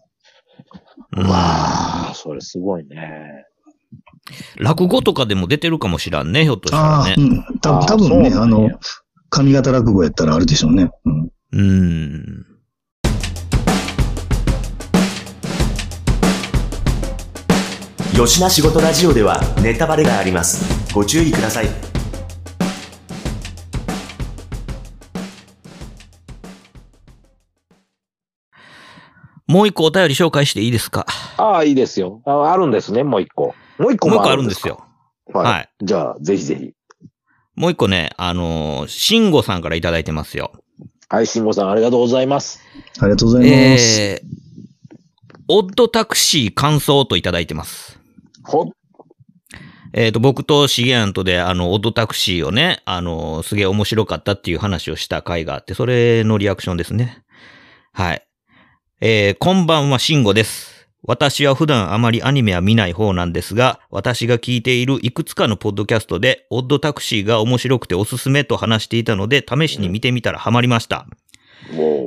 [1.17, 3.47] うんわあ、それすごいね。
[4.59, 7.15] 落語とかでも出てるかもしらんね、ひょっとしたらねああ、。
[7.17, 7.59] うん。
[7.61, 8.71] た多分ね、あの、
[9.31, 10.91] 上方落語やったらあるでしょうね。
[11.05, 11.31] うん。
[11.53, 12.50] うん。
[18.17, 21.67] よしな仕事ラジオではネタバレがありますご注意ください
[29.47, 31.07] もう一個お便り紹介していいですか？
[31.37, 32.23] ああ、いいですよ。
[32.25, 33.53] ああるんですね、もう一個。
[33.79, 34.47] もう一個ももう一個ああるんでか。
[34.47, 34.85] るんですすよ。
[35.33, 35.45] はい。
[35.47, 36.71] はいじゃあ、ぜひぜひ。
[37.57, 40.53] もう一個ね、あのー、慎吾さんからいただいてますよ。
[41.09, 42.61] はい、慎吾さん、ありがとうございます。
[43.01, 44.01] ありがとうございます。
[44.01, 44.29] えー、
[45.49, 47.99] オッドタクシー感想といただいてます。
[48.51, 48.67] ほ、
[49.93, 57.25] えっ、と、僕とシゲアンとで、あの、オッドタクシーをね、あの、すげえ面白かったっていう話をした回があって、それのリアクションですね。
[57.93, 58.27] はい。
[59.01, 60.89] えー、こんばんは、シンゴです。
[61.03, 71.07] 私は普段あまりアニメは見ない方なんですが、私が聞いているいくつかのポッドキャストで、オッドタクシーが面白くておすすめと話していたので、試しに見てみたらハマりました。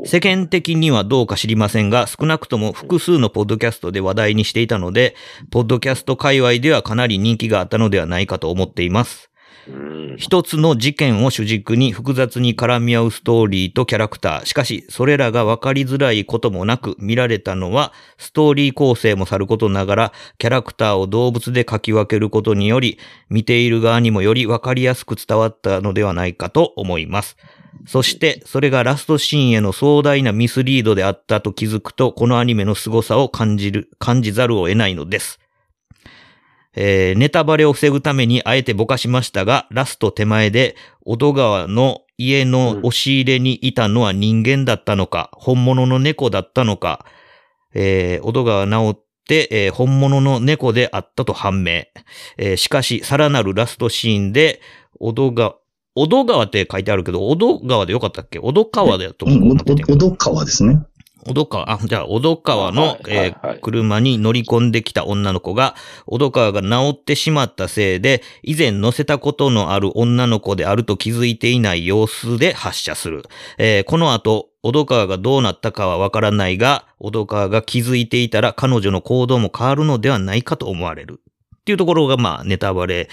[0.05, 5.15] 世間的にはどうか知りませんが、少なくとも複数のポッドキャストで話題にしていたので、
[5.51, 9.32] ポッドキャスト界隈ではかなり人気があったのではないかと思っています。
[10.17, 14.45] 一つの事件を主軸に複雑に絡み合うストーリーとキャラクター。
[14.45, 22.99] しかし、それらが分かりづらいこともなく見られたのは、ストーリー構成もさることながら、キャラクターを動物で描き分けることにより、
[23.29, 27.37] 見ている側にもより分かりやすく伝わったのではないかと思います。
[27.87, 35.39] そして、それがラストシーンへの壮大なミスリードであったと気づくと、このアニメの凄さを感じる、感じざるを得ないのです。
[36.75, 47.05] えーネタバレを防ぐためにあえてぼかしましたが、ラスト手前で、小戸川の家の押し入れにいたのは人間だったのか、本物の猫だったのか、
[47.73, 51.83] えー小戸川直って、えー本物の猫であったと判明。
[52.37, 54.59] えーしかし、さらなるラストシーンで、
[54.99, 55.55] 小戸川、
[55.95, 58.39] 小戸川って書いてあるけど、小戸川でよかったっけ？
[58.39, 60.79] 小戸川だと、思っててお、お、おど川ですね。
[61.25, 73.23] 小戸川、あ、じゃあ、小戸川の、えーはい車に乗り込んできた女の子が、小戸川が治ってしまったせいで、以前乗せたことのある女の子であると気づいていない様子で発射する。
[73.57, 81.21] えーこの後、小戸川がどうなったかはわからないが、小戸川が気づいていたら彼女の行動も変わるのではないかと思われる。
[81.57, 83.07] っていうところが、まあ、ネタバレ、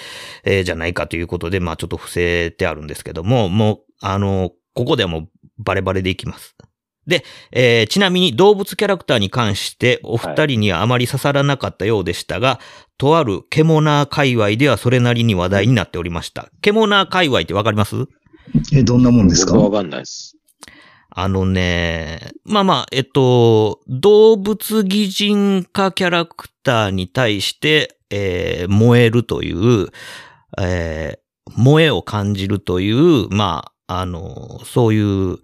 [0.45, 6.57] えーじゃないかということで、まあ、ちょっと伏せてあるんですけども、もう、あの、ここではもうバレバレでいきます。
[7.07, 12.61] で、えーちなみに動物キャラクターに関してお二人にはあまり刺さらなかったようでしたが、
[12.99, 16.51] とあるケモナー界隈ではそれなりに話題になっておりました。
[16.61, 18.07] ケモナー界隈ってわかります？
[18.73, 19.59] え、どんなもんですか？
[19.59, 20.37] わかんないです。
[21.13, 29.89] あのね、まあまあ、えっと、動物擬人化キャラクターに対して、えー燃えるという、
[30.59, 31.21] えー
[31.57, 35.01] 燃えを感じるという、まあ、あの、そうい
[35.33, 35.39] う、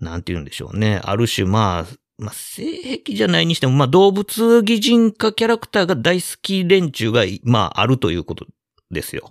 [0.00, 1.00] なんて言うんでしょうね。
[1.04, 1.86] ある種、まあ、
[2.18, 8.46] まあ、性癖じゃないにしても、まあ、動物擬人化キャラクターが大好き連中が、まあ、あるということ
[8.90, 9.30] ですよ。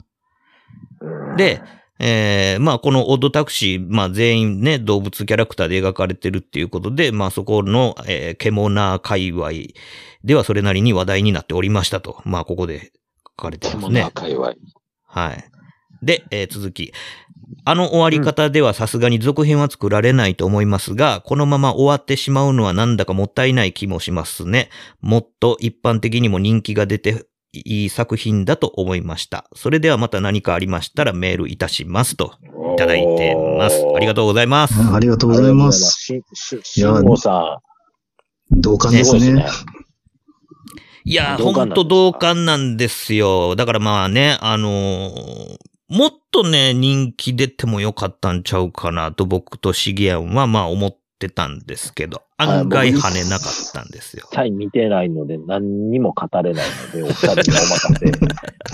[1.01, 1.05] う
[1.35, 1.61] んで、
[1.99, 9.51] えーまあ、このオッドタクシー、まあ、全員ね、動物キャラクターで描かれてるっていうことで、まあ、そこの、えー、ケモナー界隈
[10.23, 12.21] ではそれなりに話題になっておりましたと。
[12.25, 12.91] まあ、ここで
[13.37, 14.11] 書かれてますね獣な。
[14.11, 14.53] 界隈。
[15.05, 15.51] はい。
[16.01, 16.93] で、えー続き。
[17.65, 24.69] あの終わり方ではさすがに続編は作られないと思いますが、このまま終わってしまうのはなんだかもったいない気もしますね。
[25.01, 29.45] もっと一般的にも人気が出ていい作品だと思いました。
[29.55, 32.33] それではまた何かありましたらメールいたしますと
[32.73, 33.83] いただいてます。
[33.95, 34.75] ありがとうございます。
[34.79, 35.99] あありがとうございます。
[35.99, 37.59] し、し、しんごさ
[38.51, 39.45] 同感ん、ですねね。。
[41.05, 43.55] いやほんと同感なんですよ。
[43.55, 54.25] だからまあね、あのーもっとね、人気出てもよかったんちゃうかなと僕とシゲアンはまあ思ってたんですけど、はい案外僕跳ねなかったんですよ。
[54.31, 58.17] 一切見てないので何にも語れないので、お二人にお任せいた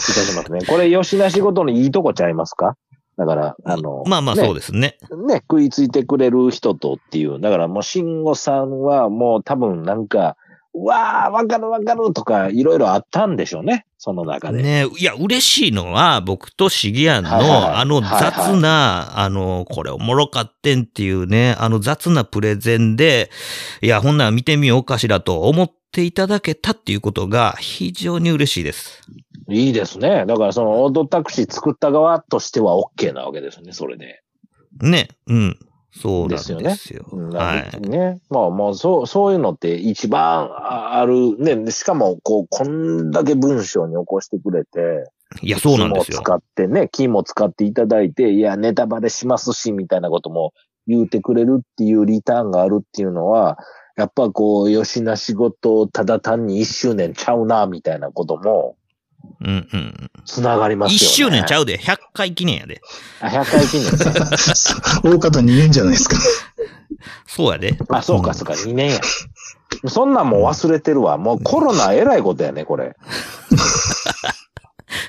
[0.04, 0.60] しますね。
[0.70, 2.76] これ、吉な仕事のいいとこちゃいますか？
[3.18, 4.98] だから、あの、まあまあそうですね。
[5.28, 7.40] ね、食いついてくれる人とっていう。
[7.40, 10.36] だからもう、慎吾さんはもう多分なんか、
[10.74, 13.86] うわー、わかるわかるとか、いろいろあったんでしょうね。
[14.06, 14.62] その中で。
[14.62, 23.32] ねいや、嬉しいのは、僕とシゲアンの、はいはいはいあの雑な、あの、これおもろかってんっていうね、あの雑なプレゼンで、
[23.82, 29.02] いや、ほんなら見てみようかしらと思っていただけたっていうことが非常に嬉しいです。
[29.50, 30.26] いいですね。
[30.28, 34.22] だからその、オートタクシー作った側としては OK なわけですね、それで。
[34.82, 35.60] ね、うん。
[35.98, 36.60] そうですよ。
[36.60, 37.82] ですようんはい。
[37.82, 38.20] ね。
[38.30, 41.38] まあまあ、そう、そういうのって一番あある。
[41.38, 41.72] ね。
[41.72, 45.10] しかも、こう、こんだけ文章に起こしてくれて。
[45.42, 46.20] いや、そうなんですよ。
[46.22, 50.54] 使ってね、木も使っていただいて、いや、ネタバレしますし、みたいなことも
[50.86, 53.58] 言うてくれるっていうリターンがあるっていうのは、
[53.98, 58.76] やっぱこう、吉な仕事、ただ単に一周年ちゃうな、みたいなことも、
[59.42, 60.12] うんうん。
[60.26, 60.96] つながりますよね。
[60.96, 61.64] 一周年ちゃう。
[61.64, 62.82] うで、100回記念やで。
[63.22, 63.92] あ、100回記念ね。
[65.04, 66.18] 大方2年じゃないですか。
[67.28, 67.78] そうやで。
[67.90, 69.00] あ、そうか、そうか、2年や。
[69.88, 71.18] そんなんもう忘れてるわ。
[71.18, 72.96] もうコロナえらいことやね、これ。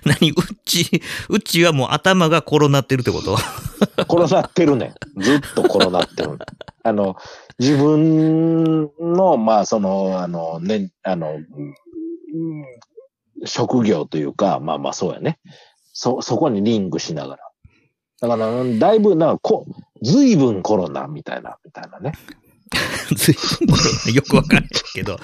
[0.05, 0.31] 何？
[0.31, 3.37] うち、うちはもう頭がコロナってるってこと？
[4.07, 5.21] コロナってるねん。
[5.21, 6.39] ずっとコロナってる。
[6.83, 7.17] あの、
[7.59, 12.65] 自分の、まあ、その、あの、ね、あの、うん
[13.47, 15.39] 職業というか、まあまあそうやね。
[15.93, 17.43] そ、そこにリンクしながら。
[18.21, 19.67] だから、だいぶ、なんか、こ、
[20.03, 22.12] ずいぶんコロナみたいな、みたいなね。
[23.14, 25.18] ずいぶんコロナよくわかんないけど。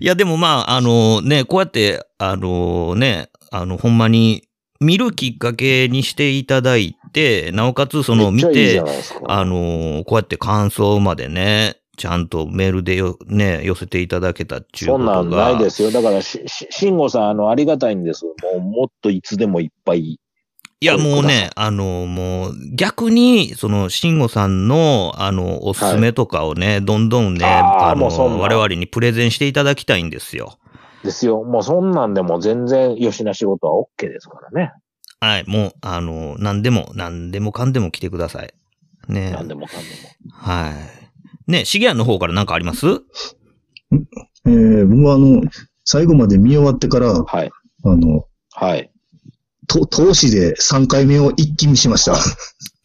[0.00, 4.42] いや、でもまあ、あのね、こうやって、あのね、あの、ほんまに、
[4.80, 9.20] 見るきっかけにしていただいて、なおかつ、その、見ていですか。
[9.28, 15.14] あのこうやって感想までね、ちゃんとメールでよ、ね、寄せていただけたっていうことが。
[15.14, 15.90] そんなんないですよ。
[15.90, 18.24] だから、し、し、慎吾さん、あの、ありがたいんです。
[18.24, 20.20] もう、もっといつでもいっぱい
[20.78, 30.58] いや、もうね、あの、もう、逆に、その、慎吾さんの、あの、おすすめとかをね、どんどんね、あの、我々にプレゼンしていただきたいんですよ。
[31.02, 31.42] ですよ。
[31.44, 34.72] もうそんなんでも全然吉な仕事は OK ですからね。
[35.20, 38.52] はい、もう、あの、何でも、何でもかんでも来てください。
[39.08, 39.30] ね。
[39.30, 39.86] なんでもかんで
[40.30, 41.05] はい。
[41.46, 42.86] ね、シゲアンの方から何かあります？
[44.46, 45.42] えー僕はあの、
[45.84, 47.24] 最後まで見終わってから、も。
[47.24, 47.50] はい。
[47.84, 48.90] あの、はい。
[49.68, 52.14] と、投資で3回目を一気見しました。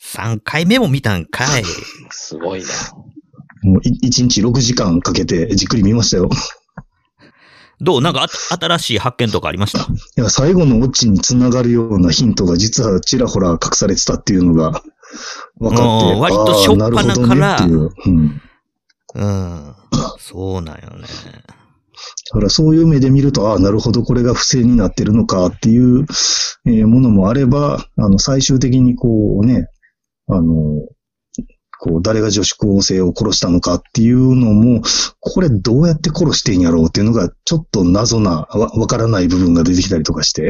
[0.03, 1.63] ?3 回目も見たんかい。
[2.09, 2.67] すごいな。
[3.63, 6.29] もうい1日6時間かけてじっくり見ましたよ。
[7.79, 8.01] どう？
[8.01, 9.79] なんかあ新しい発見とかありました？
[9.81, 9.85] い
[10.15, 14.81] や、最後のオチにつながるようなヒントが実はちらほら隠されてたっていうのが
[15.59, 17.89] 分かって、うん割と初っ端なるほどからねっていう。
[18.07, 18.41] うん。
[19.15, 19.75] うん。
[20.19, 21.07] そうなんよね。
[22.31, 26.05] だからそういう目で見ると、ああ、なるほど、これが不正になってるのかっていう、
[26.65, 29.67] えーものもあれば、あの、最終的にこうね、
[30.27, 30.53] あの、
[31.79, 34.81] こう、誰が女子高生を殺したのかっていうのも、
[35.19, 40.49] これどうやって殺してんやろうっていうのが、ちょっと謎な、わ、わからない部分が出てきたりとかして。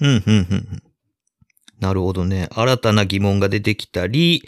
[0.00, 0.82] うん、うん、うんうん。
[1.80, 2.48] なるほどね。
[2.52, 4.42] 新たな疑問が出てきたり、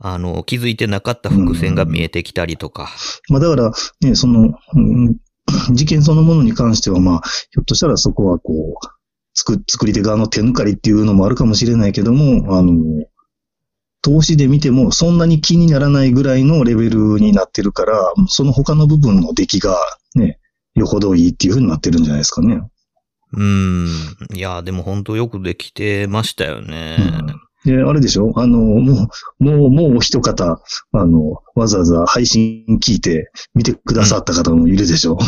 [0.00, 2.88] あの、気づいてなかった伏線が見えてきたりとか。
[3.28, 5.16] まあだから、ね、その、うん
[5.72, 8.86] 事件そのものに関しては、まあ、ひょっとしたらそこはこう、
[9.34, 12.74] 作、作り手側の手抜かりっていうのもあるかもしれないけども、あの、
[14.02, 19.76] 投資で見てもそんなに気にならないぐらいのレベルになってるから、その他の部分の出来が
[20.14, 20.38] ね、
[20.74, 22.60] よほどいいっていうふうになってるんじゃないですかね。
[23.32, 23.86] うーん。
[24.34, 26.96] いや、でも本当よくできてましたよね。
[27.64, 28.32] で、あれでしょ？
[28.36, 29.08] あの、も
[29.40, 35.18] う、もう、もうお一方、あの、わざわざ配信聞いて見てくださった方もいるでしょ、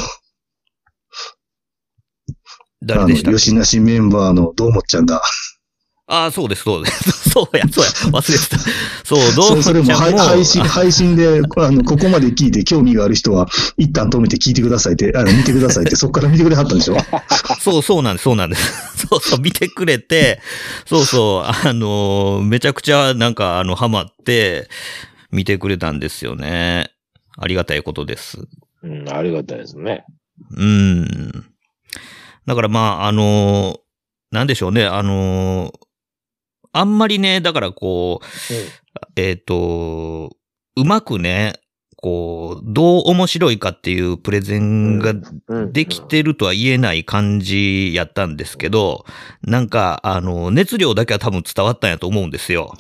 [2.80, 5.20] 誰でしたあの、吉なしメンバーのどうもっちゃんが。
[6.09, 7.30] ああ、そうです、そうです。
[7.32, 8.59] そうや、そうや、忘れてた。
[9.05, 13.48] そう、どそうれそれも配配信、配信で、あの、ここまで聞いて興味がある人は、
[13.78, 16.96] 一旦止めて聞いてくださいって、あの、見てくださいって、そこから見てくれはったんでしょ？
[17.61, 19.07] そう、そうなんです、そうなんです。
[19.09, 20.40] そうそう、見てくれて、
[20.86, 24.68] そうそう、あのーめちゃくちゃなんか、あの、ハマって、
[25.30, 26.90] 見てくれたんですよね。
[27.38, 28.38] ありがたいことです。
[28.82, 30.05] うん、ありがたいですね。
[30.57, 31.46] うん。
[32.46, 33.78] だからまあ、あのー
[34.32, 35.72] なんでしょうね、あのー
[36.73, 40.31] あんまりね、だからこう、えっ、と、
[40.77, 41.55] うまくね、
[42.03, 45.14] こう、どう面白いかっていうプレゼンが
[45.47, 45.73] うん。
[45.73, 49.05] できてるとは言えない感じやったんですけど、
[49.43, 52.75] なんか、あの、熱量だけは多分伝わったんやと思うんですよ。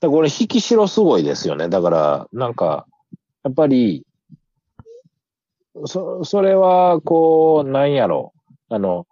[0.00, 1.70] だこれ、引き代すごいですよね。
[1.70, 2.86] だから、なんか、
[3.42, 4.04] やっぱり、
[5.86, 8.34] そ、それは、こう、なんやろ。
[8.68, 9.06] あの、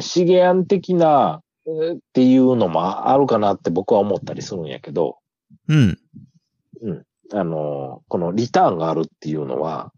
[0.00, 1.49] 資源的な、えー
[1.96, 5.18] っていうのもあるかなって僕は思ったりするんやけど、
[5.68, 5.98] うん。
[7.32, 9.92] あの、このリターンがあるっていうのは、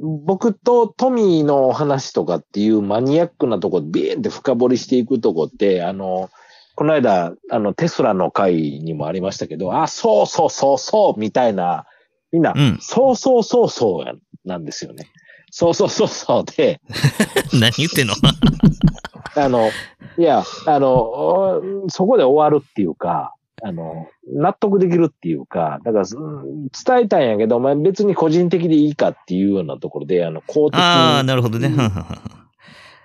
[0.00, 6.28] 僕とトミーの話とかっていうマニアックなとこビーンって深掘りしていくとこって、あの、
[6.74, 11.86] この間、あの、テスラの回にもありましたけど、あ、そうそうそうそう、みたいな、
[12.32, 15.06] みんな、うんそうそうそうそうやなんですよね。
[15.54, 16.80] そうそうそうそうで、
[17.52, 18.14] 何言ってんの？
[19.36, 19.68] あの、
[20.16, 30.82] いや、あの、おそこで終わるっていうか、あの、納得できるっていうか、だから、うん伝えたんやけど、まあ、別に個人的でいいかっていうようなところで、あの、公的に。
[30.82, 31.70] ああ、なるほどね。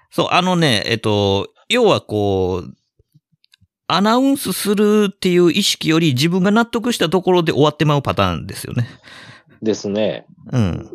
[0.09, 2.73] そう、あのね、えっと、要はこう、
[3.87, 8.87] アナウンスするっていう意識より自分が納得したところで終わってまうパターンですよね。
[9.61, 10.25] ですね。
[10.51, 10.89] うん。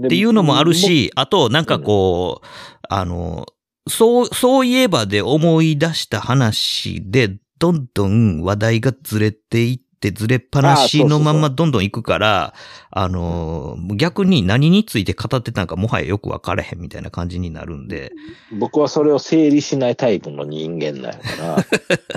[0.00, 2.46] っっていうのもある、し、あと、なんかこう、
[2.88, 3.46] あの、
[3.88, 12.54] そう、そういえばで思い出した話で、どんどん話題がずれていって、ずれっぱなしのままどんどん行くから、
[12.90, 18.12] あの、逆に何について語ってたのかもはやよくわからへんみたいな感じになるんで、
[18.58, 21.64] 僕はそれを整理しないタイプの人間なんやか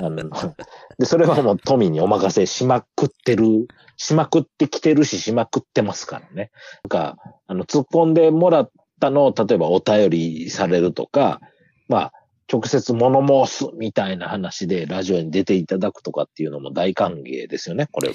[0.00, 0.10] ら、
[0.98, 6.50] で、それはもう富にお任せしまくってる、しまくってきてるし、しまくってますからね。
[6.84, 7.16] なんか、
[7.46, 8.70] あの、突っ込んでもらっ
[9.00, 11.40] たのを、例えばお便りされるとか、
[11.88, 12.12] まあ、
[12.52, 18.14] 直接物申すみたいな話でラジオに出ていただくとかっていうのも大歓迎ですよね、これは。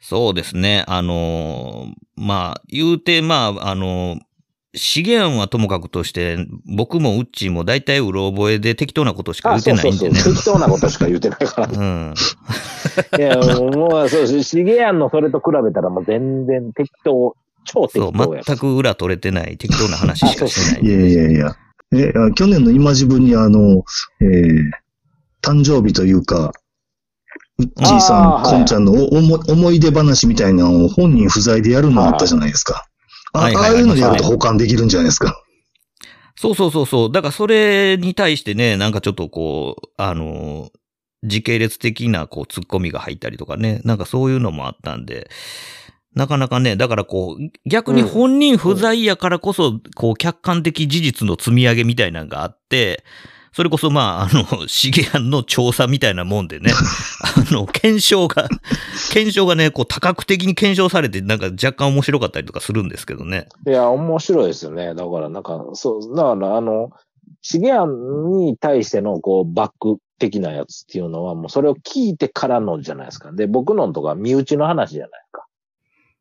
[0.00, 0.84] そうですね。
[0.86, 4.18] あの、まあ、言うて、まあ、あの、
[4.74, 10.14] 資源はともかくとして、僕もウッチーも大体うろ覚えで適当なことしか言ってないんでね。
[10.18, 10.34] そうそうそう。
[10.34, 11.68] 適当なことしか言ってないから。
[11.72, 12.14] うん。
[13.18, 14.42] いや、もう、そうです。
[14.42, 18.42] シゲアンのそれと比べたらもう全然適当、超適そう、当や。
[18.44, 21.14] 全く裏取れてない適当な話しかしてないんいで。
[21.14, 21.56] やいやいや。
[21.94, 23.84] え、あ去年の今自分にあの、
[24.20, 24.70] えー
[25.44, 26.52] 誕生日というか、
[27.58, 32.86] うっちーさん、あーはいこんちゃんのお思思い出話みたいなのを本人不在でやるのあったじゃないですか。
[33.32, 35.42] あああいうのやるとはい保管できるんじゃないですか。
[36.36, 37.12] そうそうそうそう。
[37.12, 40.70] だからそれに対してね、なんかちょっとこう、あの、
[41.22, 45.30] 時系列的なこう突っ込みが入ったりとかね、なんかそういうのもあったんで、
[46.14, 53.04] なかなかね、だからこう、逆に本人不在やからこそ、こう、客観的事実の積み上げみたいなのがあって、
[53.52, 56.70] それこそまあ、あの、シゲアンの調査みたいなもんでね、
[57.50, 58.48] あの、検証が、
[59.12, 63.48] 検証がね、こう、多角的に検証されて、なんか若干面白かったりとかするんですけどね。
[63.66, 64.94] いや、面白いですよね。
[64.94, 66.92] だから、なんか、そう、だから、あの、
[67.42, 73.32] シゲアンに対しての、こう、バック的なやつっていうのは、もうそれを聞いてからのじゃないですか。
[73.32, 75.46] で、僕のとか身内の話じゃないですか。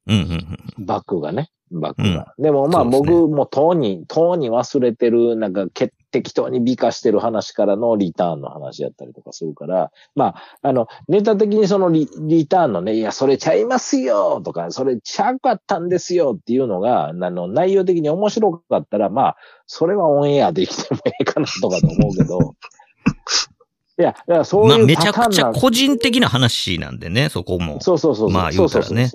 [0.08, 0.86] うんうんうん。
[0.86, 1.50] バックがね。
[1.72, 2.34] バックが。
[2.38, 22.55] でもまあ僕もとうに、とうに忘れてる、なんかけ適当に美化してる話からのリターンの話やったりとかするから、まあ、あの、ネタ的にそのリリターンのね、いや、それちゃいますよとか、それちゃうかったんですよっていうのが、あの、内容的に面白かったら、まあ、それはオンエアできてもええかなとかと思うけど、
[23.99, 27.80] いや、だからそうまあ、いうめちゃくちゃ個人的な話なんでね、そこも。
[27.82, 28.32] そうそうそうそう。
[28.32, 29.09] まあ言うたらね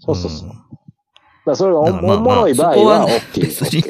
[0.00, 0.40] そうそうそう。
[0.40, 0.68] そうん
[1.48, 3.40] だそれがお,、だからまあおもろい場合は OK。
[3.40, 3.82] 別に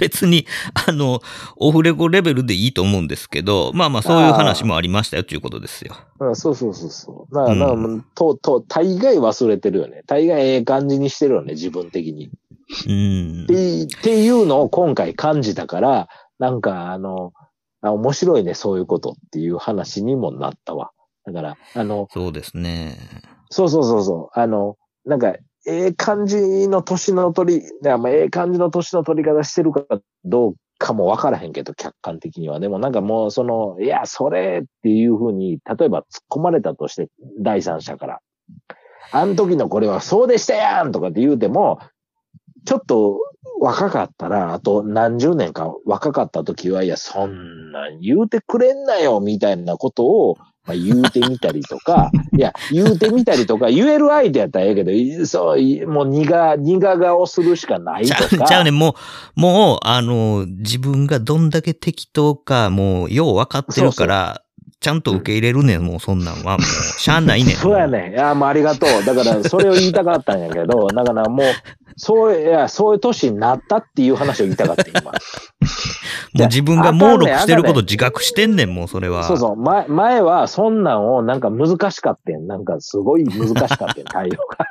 [0.00, 0.46] 別に、
[0.88, 1.20] あの、
[1.56, 5.94] オフレコレベルでいいと思うんですけど、まあまあそういう話もありましたよということですよ。
[6.20, 7.34] うんそうそうそうそう。
[7.34, 10.02] だから、うんと、と、大概忘れてるよね。
[10.06, 12.30] 大概ええ感じにしてるよね、自分的に。
[12.86, 13.46] うんっ。
[13.46, 17.32] てっていうのを今回感じたから、なんかあの、
[17.82, 20.92] あ面白いね、そういうことっていう話にもなったわ。
[21.26, 22.98] だから、あの、そうですね。
[23.50, 24.38] そうそうそうそう。
[24.38, 25.34] あの、なんか、
[25.66, 29.84] ええ感じの年の取り、いやまあええ感じの年の取り方してるか
[30.24, 32.60] どうかもわからへんけど、客観的には。
[32.60, 37.08] でもなんかもう、その、いや、それっていうふうに、例えば突っ込まれたとして、
[37.40, 38.20] 第三者から。
[39.12, 41.78] あの時のこれはそうでしたやんとかって言うても、
[42.64, 43.18] ちょっと
[43.60, 50.36] 若かったら、あと何十年か若かった時は、いや、そんなん言うてくれんなよ、みたいなことを、
[50.66, 58.44] まあ、言うてみたりとか、 いや、言うてみたりとか、言える相手やったらええけどい、そう、いもう苦、苦顔するしかないとか。
[58.46, 58.94] ちゃうね、も
[59.36, 64.40] う、もう、あの、自分がどんだけ適当か、もう、よう分かってるから、
[64.80, 66.58] ちゃんと受け入れるねん、もうそんなんは。
[66.58, 67.56] もう、しゃあないねん。
[67.56, 68.12] そうやねん。
[68.12, 69.04] いや、もうありがとう。
[69.04, 71.46] だから、それを言いたかったんやけど、だからもう、
[71.96, 75.12] そう、いや、そういう年になったっていう話を言いたかった、今。
[76.34, 79.24] もう自分が猛録してること自覚してんねん、もうそれは。
[79.24, 79.56] そうそう。
[79.56, 82.46] 前、前は、そんなんを、なんか難しかったん。
[82.46, 84.66] なんか、すごい難しかったん、対応が。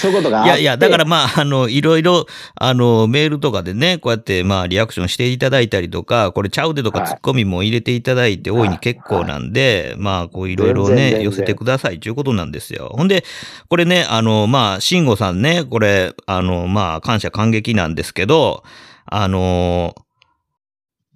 [0.00, 0.44] そういうことが。
[0.44, 12.92] いやいや、だからまあ、あの、いろいろ、あの、メールとかでね、こうやって、まあ、リアクションしていただいたりとか、これちゃうでとかはいツッコミも入れていただいて大いに結構なんで、まあ、こういろいろね、寄せてくださいということなんですよ。
[12.96, 13.24] ほんで、
[13.68, 18.62] これね、あの、まあ、慎吾さんね、これ、あの、まあ、感謝感激なんですけど、
[19.06, 19.94] あの、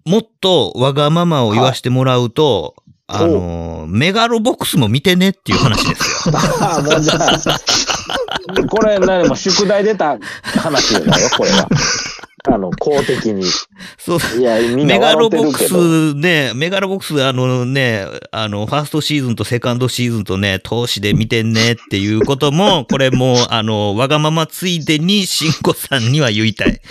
[0.05, 2.75] もっとわがままを言わしてもらうと、
[3.11, 6.35] あの、メガロボックスも見てねっていう話ですよ。
[6.61, 7.59] あ あ、もうじゃあ、
[8.69, 11.07] これ、何も宿題出た話だよ、
[11.37, 11.69] これは。
[12.45, 13.45] あの、公的に。
[13.99, 15.65] そういや、みんなメガロボック。
[15.65, 26.81] スね、メガロボックス、あのね、あの、ファーストシーズンとセカンドシーズンとね、投資で見てんねっていうことも、 これもう、あの、わがままついでに、しんこさんには言いたい。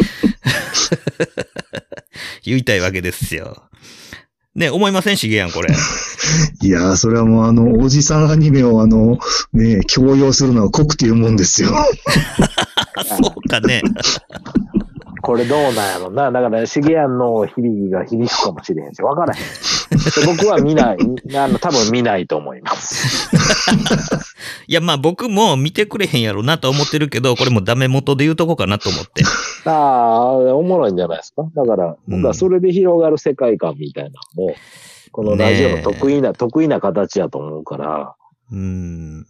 [2.43, 3.63] 言いたいわけですよ。
[4.57, 5.69] ね、思いませんしげやん、これ。
[6.63, 9.19] いやー、それはもうあの、おじさんアニメをあの、
[9.53, 11.69] ね、強要するのは酷っていうもんですよ。
[11.77, 11.85] あ、
[13.05, 13.83] そうかね。
[15.21, 16.31] これどうなんやろな。
[16.31, 19.41] だから、シゲアンの響きが響くかもしれへんし、わからへん。
[19.41, 20.97] で僕は見ない、
[21.35, 23.29] あの、多分見ないと思います。
[24.67, 29.23] いや、まあ僕も見てくれへんやろなと思ってるけど、これもダメ元で言うとこかなと思って。
[29.65, 31.43] ああ、おもろいんじゃないですか。
[31.55, 34.55] だから、僕はそれで広がる世界観みたいなのも、
[35.11, 38.15] このラジオの得意な、得意な形やと思うから、
[38.51, 39.23] うん。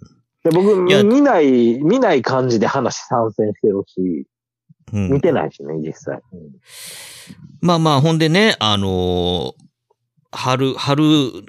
[0.43, 4.25] で僕、見ない、見ない感じで話参戦してるし、
[4.93, 6.19] うん見てないしね、実際。
[6.33, 6.39] うん
[7.61, 9.67] まあまあ、ほんでね、あのー
[10.31, 11.03] 春、春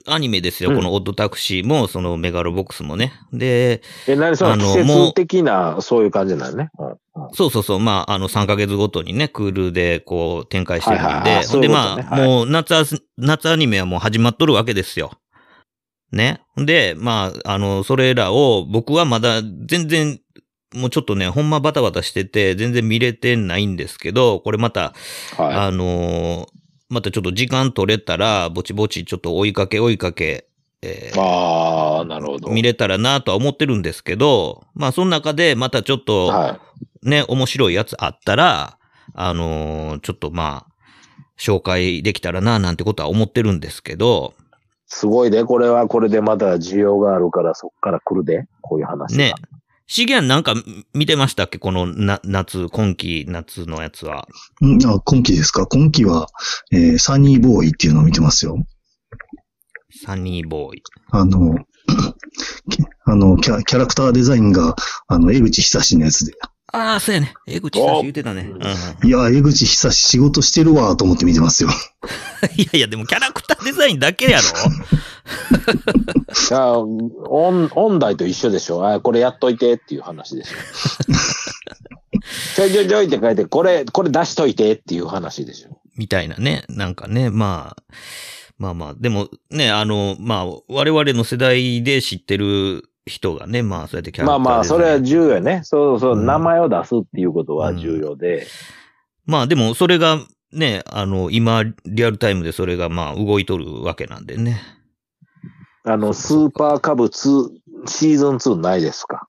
[0.06, 0.70] アニメですよ。
[0.70, 3.12] うんこのオッドタクシーも、そのメガロボックスもね。
[3.32, 6.70] で、え、何そのあの季節的な、そういう感じなのね。
[7.32, 15.12] そうそうそう、まあ、あの、3ヶ月ごとにね、クールでこう展開してるんで、はいはいでまあ、はいもう夏夏アニメはもう始まっとるわけですよ。
[16.12, 16.40] ね。
[16.56, 20.20] で、まあ、あの、それらを僕はまだ全然、
[20.74, 24.92] もうちょっとね、ほんまバタバタしてて、全然見れてないんですけど、これまた、
[25.36, 26.58] はあのー
[26.90, 30.46] またちょっと時間取れたら、ぼちぼちちょっと追いかけ追いかけ、
[30.80, 32.50] えーああ、なるほど。
[32.50, 36.60] 見れたらなとは思ってるんですけど、まあその中でまたちょっとは
[37.02, 38.78] ね、面白いやつあったら、
[39.14, 40.72] あのーちょっとまあ、
[41.38, 44.42] 紹介できたらななんてことは思ってるんですけど、い。
[44.86, 49.18] すごいで、これはこれでまだ需要があるから、そっから来るで、こういう話が。
[49.18, 49.34] ね。
[49.90, 50.54] シゲアンなんか
[50.92, 51.58] 見てましたっけ？
[51.58, 54.28] このな夏、今季夏のやつは。
[54.60, 55.66] うんあ今期ですか？
[55.66, 56.26] 今期は、
[56.70, 58.58] えーサニーボーイっていうのを見てますよ。
[60.04, 60.82] サニーボーイ。
[61.10, 61.56] あの、
[62.68, 64.76] き あのキャ、キャラクターデザインが、
[65.06, 66.34] あの、江口久志のやつで。
[66.70, 67.32] ああ、そうやね。
[67.46, 68.50] 江口さん言うてたね。
[69.02, 71.70] いや、江口久志仕事してるわ、と思って見てますよ。
[72.56, 74.44] いやいや、でもキャラクターデザインだけやろ
[76.50, 78.86] いや、音、音大と一緒でしょ。
[78.86, 80.56] あこれやっといてっていう話でしょ。
[82.56, 85.78] ちょいちょいちょいって書いて、これ、これ出しといてっていう話でしょ。
[85.96, 86.64] みたいなね。
[86.68, 87.82] なんかね、まあ、
[88.58, 95.62] まあまあ、でもね、あの、まあ、我々の世代で知ってる人がね、まあ、そうやってキャラクターまあまあ、それは重要やね。
[95.64, 98.46] そうそう、うん名前を出すっていうことは重要で。
[99.26, 100.18] まあでも、それが
[100.52, 104.60] ね、あの、今、リアルタイムでそれがまあ、動いとるわけなんでね。
[105.84, 107.48] あの、スーパーカブ2、
[107.86, 109.28] シーズン2ないですか？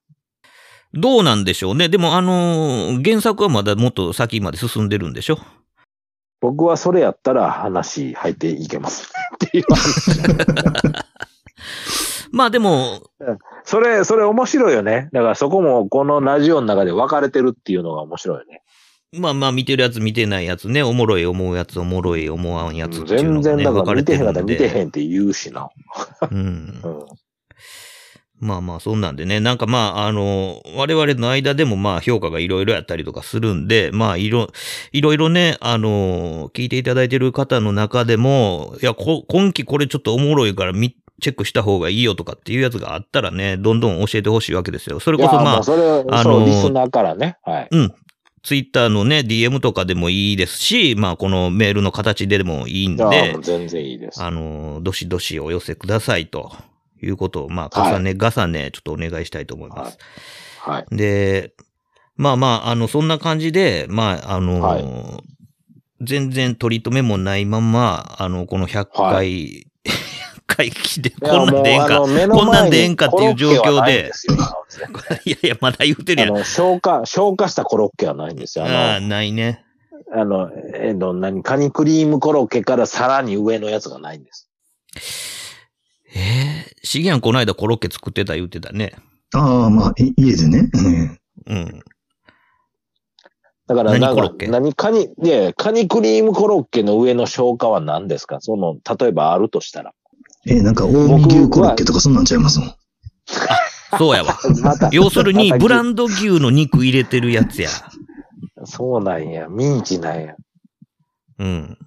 [0.93, 1.87] どうなんでしょうね。
[1.89, 5.37] でも、あの、原作はまだもっと先まで進んでるんでしょ？
[6.41, 9.11] 僕はそれやったら話入っていけます。
[9.35, 10.11] っていう話。
[12.31, 13.01] まあでも、
[13.63, 15.09] それ、それ面白いよね。
[15.13, 18.63] だからそこもこのラジオの中で分かれてるっていうのが面白いよね。
[19.11, 24.29] まあまあ見てるやつ見てないやつね、おもろい思うやつ、おもろい思わんやつっていうの全がね、然だから見てへんか。
[24.29, 25.69] ったら見てへんって言うしな。
[26.29, 26.41] うんう。
[26.87, 27.05] ん。
[28.39, 34.47] まあまあ、そんなんでね、なんかまあ、あの、我々の間でもまあ評価がいろいろやったりとかするんで、まあいろ、
[34.93, 44.99] いろいろね、あの、聞いていただいてる方の中でも、いや、こ今期これちょっとおもろいからみ、チェックした方がいいよとかっていうやつがあったらね、どんどん教えてほしいわけですよ。
[44.99, 47.37] それこそまああのリスナーからね。
[47.43, 47.67] はい。
[47.71, 47.93] うん。
[48.41, 54.23] ツイッターのね、DM とかでもいいですし、まあ、このメールの形でもいいんで全然いいです。
[54.23, 56.53] あの、どしどしお寄せくださいと
[57.03, 59.97] いうことを、まあ、はい重ね重ね、ちょっとお願いしたいと思います。
[60.61, 60.95] はい。
[60.95, 61.53] で、
[62.15, 64.83] まあまあ、あの、そんな感じで、まあ、あの、はい
[66.01, 69.67] 全然取り留めもないまま、あの、この100回、
[70.59, 74.11] は100回来て、いやこんなんでええんかこんなんでええんかっていう状況で
[75.25, 76.35] いやいや、まだ言うてるやん。
[76.35, 78.65] あの、消化、消化したコロッケはないんですよ。
[78.65, 79.63] ああ、あないね。
[80.11, 84.49] の、あの、えっと、何、カニクリームコロッケからさらに上のやつがないんです。
[86.15, 88.93] ええシギアンこの間コロッケ作ってた言ってたね。
[89.35, 90.69] ああ、まあ、い家でね。
[90.73, 91.83] うんうん。
[93.67, 98.39] だから、何コロッケ、何、カニ、いやいやカニクリームコロッケの上の消化は何ですか？
[98.41, 99.93] その、例えばあるとしたら。
[100.49, 102.73] え、なんか、近江牛コロッケとかそんなんちゃいますもん。
[103.97, 104.37] そうやわ。
[104.91, 107.69] 要するに、ブランド牛の肉入れてるやつや。
[108.65, 109.47] そうなんや。
[109.47, 110.35] ミンチなんや。
[111.39, 111.77] うん。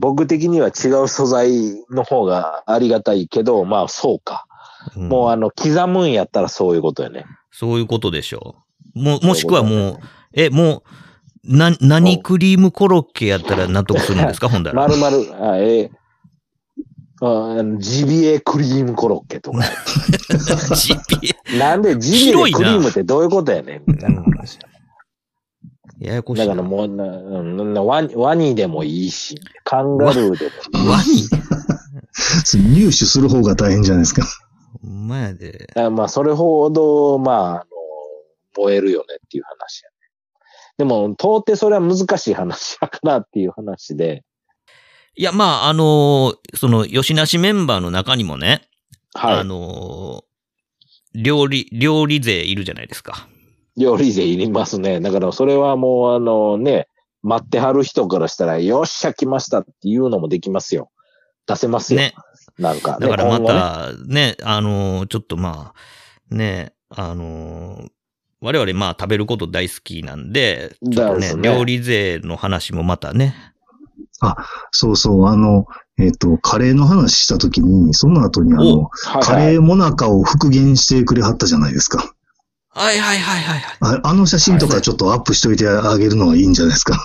[0.00, 1.50] 僕的には違う素材
[1.90, 4.44] の方がありがたいけど、まあそうか。
[4.96, 7.24] うんもうあの、刻むんやったらそういうことよね。
[7.50, 8.56] そういうことでしょ
[8.94, 8.98] う。
[9.02, 10.00] も、もしくはもう、そういうこ
[10.34, 10.82] え、も
[11.44, 14.48] う、な、何クリームコロッケやったら納得するんですか？
[14.48, 14.80] ほんだら。
[14.80, 15.90] まるまる、あええ
[17.20, 19.62] あジビエクリームコロッケとか。
[20.76, 24.58] ジビエなんでジビエクリームってどういうことやねんみたいな話。
[25.98, 26.46] ややこしいな。
[26.46, 30.50] だからもうな、うんなワニ、ワニでもいいし、カンガルーでも
[30.80, 31.28] いいワニ？
[32.74, 34.24] 入手する方が大変じゃないですか。
[34.82, 35.66] ほんまやで。
[35.76, 37.64] あまあ、それほど、まあ、あの、
[38.56, 39.94] 燃えるよねっていう話やね。
[40.78, 44.24] でも、到底それは難しい話やからっていう話で、
[45.18, 48.62] いや、まあ、あのーその、吉なしメンバーの中にもね、
[49.14, 49.38] はい。
[49.40, 50.28] あのー
[51.14, 53.26] 料理、料理勢いるじゃないですか。
[53.76, 55.00] 料理勢いりますね。
[55.00, 56.86] だから、それはもう、あのね、
[57.22, 60.90] 待ってはる人からしたら、よっしゃ、来ましたっていうのもできますよ。
[61.48, 62.00] 出せますよ。
[62.00, 62.14] ね。
[62.56, 65.72] なんか、ね、だからま今後ねた、ね、あのーちょっとま
[66.30, 67.88] あ、ね、あのー
[68.40, 73.34] 我々まあ食べること大好きなんで、ちょっとねね料理勢の話もまたね、
[74.70, 75.66] そうそう、あの、
[75.98, 82.14] えっ、と、カレーの話したときに、その後にあおの、はいカレーモナカを復元してくれはったじゃないですか。
[82.70, 84.00] はいはいはいはいはい。
[84.02, 86.98] ああの写真とかちょっとアップしといてあげるのはいいんじゃないですか。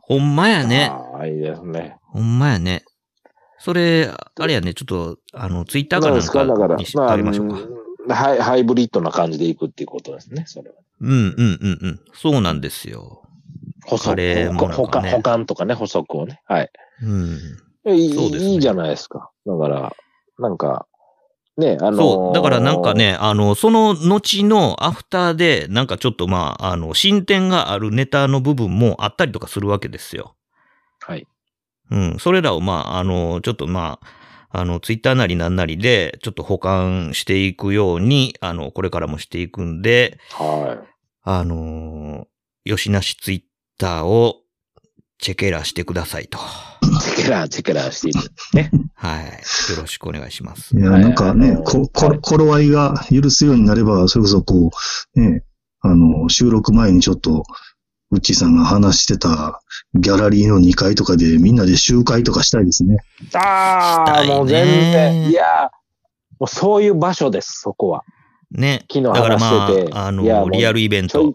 [0.00, 0.90] ほんまやね。
[0.90, 1.96] ああ、いいですね。
[2.02, 2.84] ほんまやね。
[3.58, 6.44] それ、あれやね、ちょっと、あの、ツイッターかなんどうですか？
[6.44, 7.54] だかからにし、まあ、ましょうか。
[7.56, 10.76] うんハイハイブリッドな感じでいくっていうことですね、それは。
[11.02, 12.00] うんうんうんうん。
[12.14, 13.21] そうなんですよ。
[13.84, 16.40] 補足カレーもなん保管、かね保管とかね、補足をね。
[16.46, 16.70] はい。
[17.02, 17.38] うん。
[17.84, 19.30] えいいそうですねいいじゃないですか。
[19.46, 19.92] だから、
[20.38, 20.86] なんか、
[21.56, 22.34] ね、あのーそう。
[22.34, 30.34] だからなんか、ね、あの、その後のアフターで、なんかちょっとまあ、あの、進展があるネタの部分もあったりとかするわけですよ。
[31.00, 31.26] はい。
[31.90, 32.18] うん。
[32.18, 40.82] それらをまあ、あの、ちょっとまあ、あの、ツイッターなりなんなりで、ちょっと保管していくように、あの、これからもしていくんで、は
[41.22, 43.42] あのー、吉なしツイッ
[43.78, 44.36] ターを
[45.18, 46.38] チェケラしてくださいと。
[46.38, 46.40] い。
[47.00, 48.30] チェケラー、チェケラーしていく。
[48.54, 48.70] ね。
[48.94, 49.24] はい。
[49.26, 50.80] よろしくお願いしますい。
[50.80, 54.70] や、はいなんかね、あのこ、こはい頃合いが許すようになれば、それこそこ
[55.14, 55.44] う、ね、
[55.80, 57.44] あの、収録前にちょっと、
[58.10, 59.62] うっちーさんが話してた
[59.94, 62.98] ギャラリーの2階とかでみんなで集会とかしたいですね。
[63.32, 65.30] ああ、したいねもう全然。
[65.30, 65.82] いやー
[66.38, 68.02] もうそういう場所です、そこは。
[68.50, 68.84] ね。
[68.92, 69.92] 昨日だからま話してて。
[69.94, 71.34] あ、あいやもの、うリアルイベント。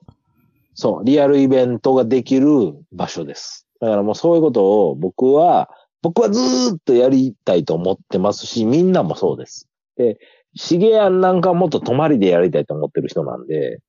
[0.78, 2.48] そう、リアルイベントができる
[2.92, 3.68] 場所です。
[3.82, 5.72] だからもうそういうことを僕は、
[6.04, 9.68] 僕はずーっとやりたいと思ってますし、みんなもそうです。
[9.96, 10.20] で、
[10.56, 13.80] シゲアンなんかはもっと泊まりでやりたいと思ってる人なんで、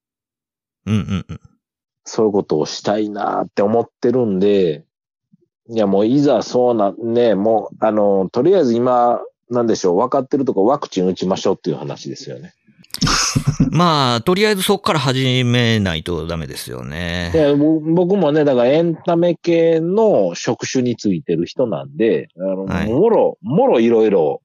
[0.86, 1.41] うんうんうん。
[2.05, 4.86] そういうことをしたいなって思ってるんで、
[5.68, 9.20] いやもういざそうな、ね、もう、あの、とりあえず今、
[9.51, 12.55] なんでしょう、分かってるとこワクチン打ちましょうっていう話ですよね。
[13.70, 17.32] まあ、とりあえずそこから始めないとダメですよね。
[17.95, 24.43] 僕もね、だからエンタメ系の職種についてる人なんで、あの、はいもろ、もろいろいろ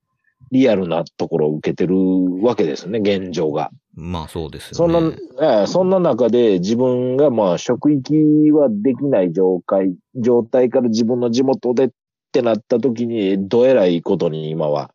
[0.52, 1.96] リアルなところを受けてる
[2.44, 3.72] わけですね、現状が。
[3.96, 11.90] まあそうですそんなよね。、ええそんな中で自分がまあ職域はできない状態、状態から自分の地元でっ
[12.32, 14.92] てなった時に、どえらいことに今は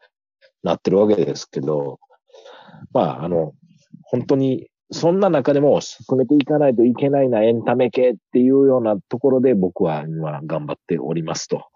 [0.62, 1.99] なってるわけですけど、
[2.93, 3.53] まああの、
[4.03, 11.66] 本当に、そんな中でも進めていかないといけないなエンタメ系っていうようなところで僕は今頑張っておりますと。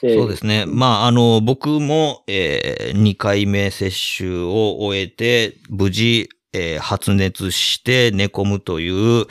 [0.00, 0.64] そうですね。
[0.66, 9.26] まあ、あの、僕も、えー、2回目接種を終えて、無事、えー発熱して寝込むという、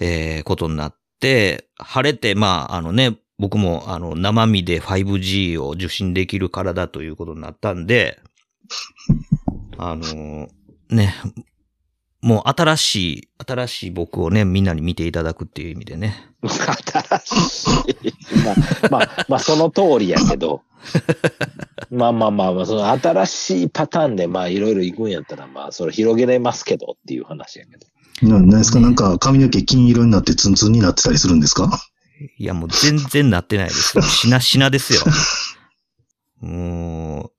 [0.00, 8.18] えーことになって、晴れて、まあ、あのね、僕も、あの、生身で 5G を受信できる体ということになったんで、
[9.90, 10.48] あの、
[10.90, 11.14] ね、
[12.20, 16.14] もう新しい、新しい僕をね、みんなに見ていただくっていう意味でね。
[16.46, 17.66] 新し
[18.04, 18.12] い。
[18.44, 18.56] まあ、
[18.90, 20.62] まあ、まあ、その通りやけど。
[21.90, 27.86] ま あまあまあまあ、その新しいパターンで、まあ、いろいろ行くんやったら、まあ、それ広げれますけどっていう話やけど。
[28.28, 28.78] ななんですか？
[28.80, 31.80] なんか髪の毛金色になってツンツンになってたりするんですか？
[32.38, 34.02] いや、もう全然なってないですよ。
[34.04, 35.00] しなしなですよ。
[36.40, 37.32] もう、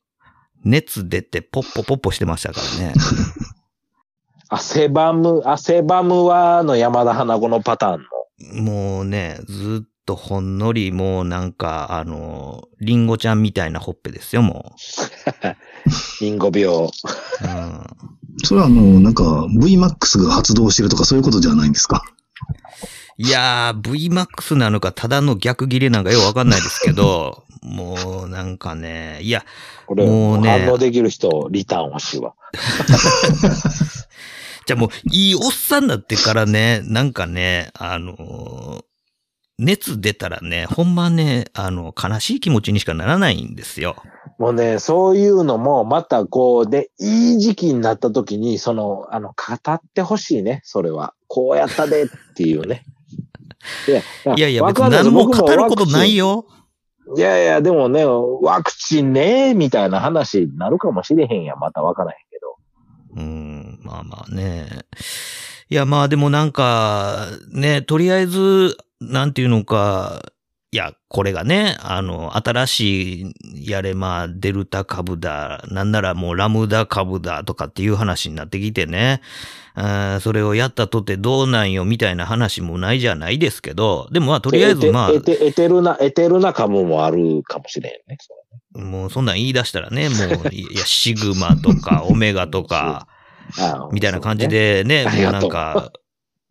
[0.64, 2.93] 熱出てポッポポッポしてましたからね。
[4.49, 8.05] 汗ばむ、汗ばむはの山田花子のパターン
[8.55, 8.61] の。
[8.64, 14.76] もうね、ずっとほんのりもうなんか、あの、リンゴちゃんみたいなほっぺですよ、も
[16.22, 16.68] リンゴ病。
[16.86, 16.89] う。
[17.43, 17.84] うん
[18.45, 22.03] それはあの、なんか VMAX が発動してるとかそういうことじゃないんですか？
[23.17, 29.45] いやー、VMAX なのか、ただの逆切れなんかよくわかんないですけど、 もうなんかね、いや、
[29.85, 32.33] これ、もうね反応できる人、リターン欲しいわ。
[34.65, 38.83] じゃあもう、いいおっさんになってからね、なんかね、あのー
[39.59, 43.95] 熱出たらね、ほんまね、あの、悲しい気持ちにしかならないんですよ。
[44.39, 51.13] もうね、そういうのも、またこう、で、いい時期になった時に、その、あの、語ってほしいね、それは。
[51.34, 52.86] こうやったでっていうね。
[54.38, 56.45] いやいや別にわかんない何も僕語ることないよ。
[57.17, 61.59] いやいや、でもね、ワクチンね、みたいな話になるかもしれへんやん。
[61.59, 62.55] またわからへんけど。
[63.15, 64.67] うん、まあまあね。
[65.69, 70.21] いや、まあでもなんか、ね、とりあえず、なんていうのか、
[70.74, 79.21] いや、これがね、あの、新しい、やれ、まあ、デルタ株だ、なんならもうラムダ株だとかっていう話になってきてね、
[80.21, 88.17] それをやったとてどうなんよみたいな話もないじゃないですけど、でもまあ、とりあえずまあエ、テエテルな、エテルな株もあるかもしれんね。
[88.74, 93.07] もうそんなん言い出したらね、もう、 いや、シグマとか、オメガとか、
[93.91, 94.47] みたいな感じ。
[94.47, 95.91] でね、もうなんか、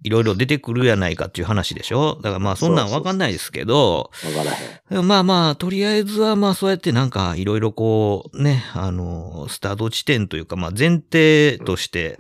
[0.05, 2.17] いろいろ出てくるやないかっていう話でしょ？
[2.23, 5.07] だからまあそんなんわかんないですけど、わからへん。
[5.07, 12.19] まあまあ、とりあえずはまあそうやってなんかいろいろこう、ね、あの、スタート地点というか、まあ前提として、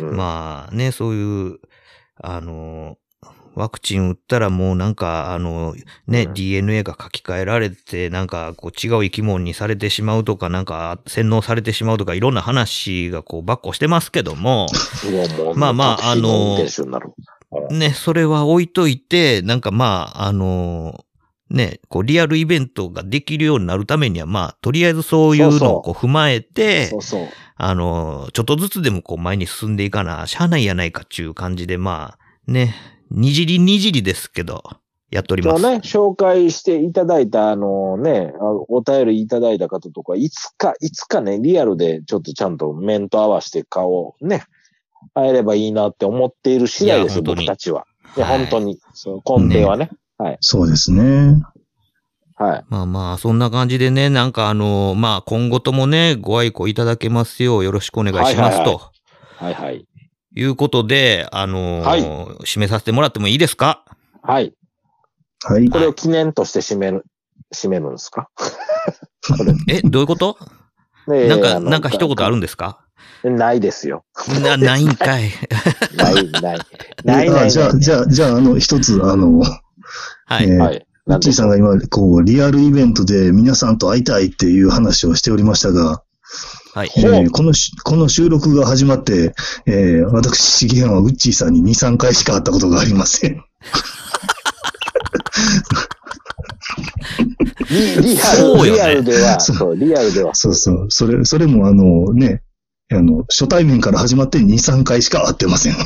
[0.00, 0.08] うん。
[0.10, 1.58] うん、まあね、そういう、
[2.22, 2.96] あの、
[3.56, 5.74] ワクチン打ったらもうなんか、あの、
[6.06, 14.66] ね、うん DNA が書き換えられて、なんかこう違う生き物にされてしまうとか、なんか洗脳されてしまうとか、いろんな話がこう、ばっこしてますけども、
[15.56, 16.58] まあまああの。
[17.70, 21.06] ね、それは置いといて、なんかまあ、あの
[21.48, 27.28] ね、こう、リアルイベントができるようになるためには、まあ、とりあえずそういうのをこう踏まえて、そうそう。
[27.54, 32.74] あの、ちょっとずつでもこう前に進んでいかな、しゃあないやないかっていう感じで、まあ、ね、
[33.10, 34.62] にじりにじりですけど、
[35.10, 35.62] やっております。
[35.62, 44.44] ね、紹介していただいた、あのね、あお便りいただいた方とか、いつか、いつかね、リアルでちょっとちゃんと面と合わせて顔をね、
[45.14, 47.86] 会えればいいなって思っている次第です僕たちは。
[48.16, 48.80] いや、はい本当に。
[48.94, 49.90] その根底はね。
[50.18, 50.38] はい。
[50.40, 51.42] そうですね。
[52.34, 52.64] はい。
[52.68, 58.80] まあまあ、そんな感じでね、なんかあの、まあ今後ともね、ご愛顧いただけますようよろしくお願いしますはいはいと。
[59.36, 59.86] はいはい。
[60.36, 62.02] いうことで、あのはい
[62.44, 63.84] 締めさせてもらってもいいですか？
[64.22, 64.54] はい。
[65.44, 65.78] はいこ。
[65.78, 67.04] れを記念として締める、
[67.54, 68.28] 締めるんですか？
[69.68, 70.38] え、どういうこと？
[71.08, 72.80] ねなんか、なんか一言あるんですか？
[73.24, 74.04] ないですよ。
[74.42, 75.30] な、ないんかい。
[75.96, 76.58] ない、ない。
[77.04, 77.44] ない、ない。
[77.46, 80.44] あじゃあ、じゃあ、じゃあ、あの、一つ、あの、はい。
[80.44, 80.86] えーはい。
[81.06, 86.02] ウッチーさんが今、こう、リアルイベントで皆さんと会いたいっていう話をしておりましたが、
[86.76, 86.90] はい。
[86.94, 93.42] えーこのし、この収録が始まって、えー私、シゲハンはウッチーさんに2、3回しか会ったことがありません。
[97.70, 100.34] リリアル、そうよねリアルでは、そうそう、リアルでは。
[100.34, 100.86] そうそう。
[100.90, 102.42] それ、それもあのね、
[102.92, 105.76] あの、初対面から始まって2、3回しか会ってません。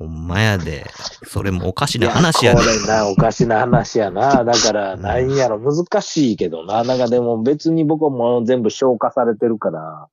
[0.00, 0.86] ほんまやで。
[1.26, 2.66] それもおかしいな話やこね。
[2.68, 4.44] れな、おかしな話やな。
[4.44, 6.82] だから、なんやろ、難しいけどな。
[6.84, 10.08] なんかでも別に僕はもう全部消化されてるから、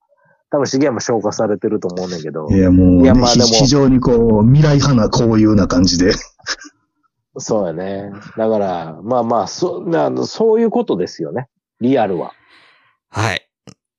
[0.49, 2.57] 多分、資源も消化されてると思うねんけどい。
[2.57, 6.11] や、もう、ねいやまあでもひ非常にこう、未来派なこういうな感じで。
[7.37, 8.11] そうやね。
[8.35, 11.47] だから、まあまあ、そ、なそういうことですよね。
[11.79, 12.33] リアルは。
[13.09, 13.47] はい。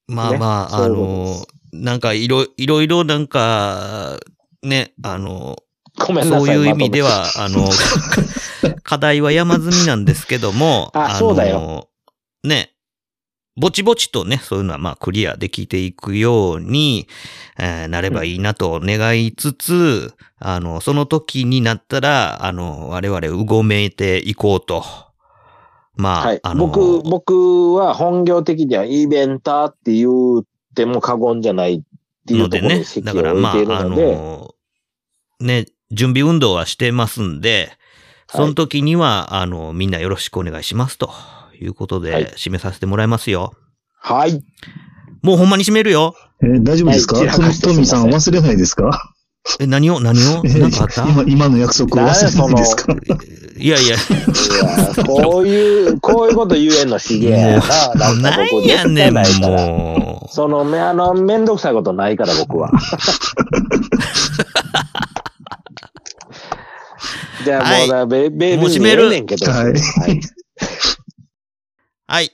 [0.06, 1.06] まあねまあ、あそういうこと
[1.72, 4.18] での、なんかいろ、いろいろなんか、
[4.62, 5.56] ね、あの、
[6.06, 6.40] ごめんなさい。
[6.40, 7.68] そういう意味でまは、あの、
[8.82, 11.88] 課題は山積みなんですけども、あそうだよの。
[12.44, 12.72] ね、
[13.56, 17.08] ぼちぼちとね、そういうのはまあクリアできていくように、
[17.58, 24.84] えーなればいいなと願いつつ、あの、その時になったら、あの、我々うごめいていこうと。
[25.96, 26.54] まあ、はいあ。
[26.54, 30.44] の、僕、僕は本業的にはイベンターって言っ
[30.74, 31.80] ても過言じゃないっ
[32.26, 34.54] ていうところのでねに、席だを置いからまあ、あているので、の、
[35.40, 37.72] ね、準備運動はしてますんで、
[38.30, 41.10] その時には、あの、みんなよろしくお願いしますと
[41.58, 43.54] いうことで、はい締めさせてもらいますよ。
[44.00, 44.44] はい。
[45.22, 46.14] もうほんまに締めるよ。
[46.42, 49.14] えー大丈夫ですか、トはいトミーさん忘れないですか？
[49.60, 50.42] え、何を何を？
[50.44, 51.08] えーなんかあった？
[51.08, 52.94] 今、今の約束忘れないですか？
[53.56, 57.60] いやいや、いや、こういう、こういうこと言えんのしげや
[57.94, 58.12] な。
[58.20, 59.14] なんやねん。
[59.14, 62.70] もその、め、あの、めんどくさいことないから、僕は。
[67.44, 69.50] じゃあもうだ、ベベもう閉めるええねんけど。
[69.50, 69.72] はいはい。
[69.72, 69.76] う。
[72.06, 72.32] はい。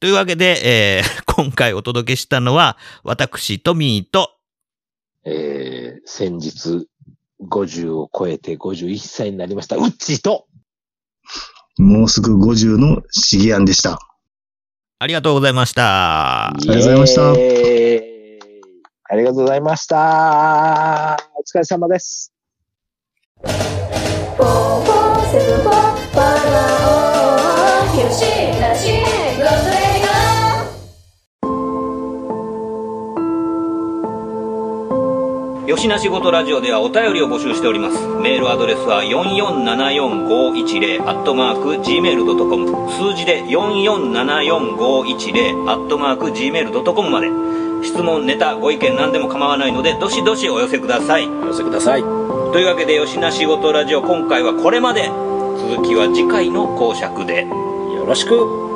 [0.00, 4.30] というわけで、えー 今回お届けしたのは、私、トミーと、
[5.24, 6.86] えー、先日、
[7.48, 10.46] 50を超えて51歳になりました、うっちーと、
[11.78, 13.98] もうすぐ50のシゲアンでした。
[14.98, 16.48] ありがとうございました。
[16.48, 17.30] ありがとうございました
[19.12, 21.16] ありがとうございました。
[21.34, 22.29] お疲れ様です。
[23.42, 23.48] よ
[28.10, 37.96] しなしゴートレディよしなしごとラジオではお便りを募集しております。
[38.20, 47.30] メールアドレスは4474510アットマーク gmail.com 数字で4474510アットマーク gmail.com まで。
[47.82, 51.26] 質問、ネタ、ご意見何でも構わないのでどしどしお寄せください。
[51.26, 52.02] お寄せください。
[52.02, 55.06] というわけでよしなしごとラジオ今回はこれまで
[55.68, 57.46] 続きは次回の講釈で。
[57.46, 58.69] よろしく。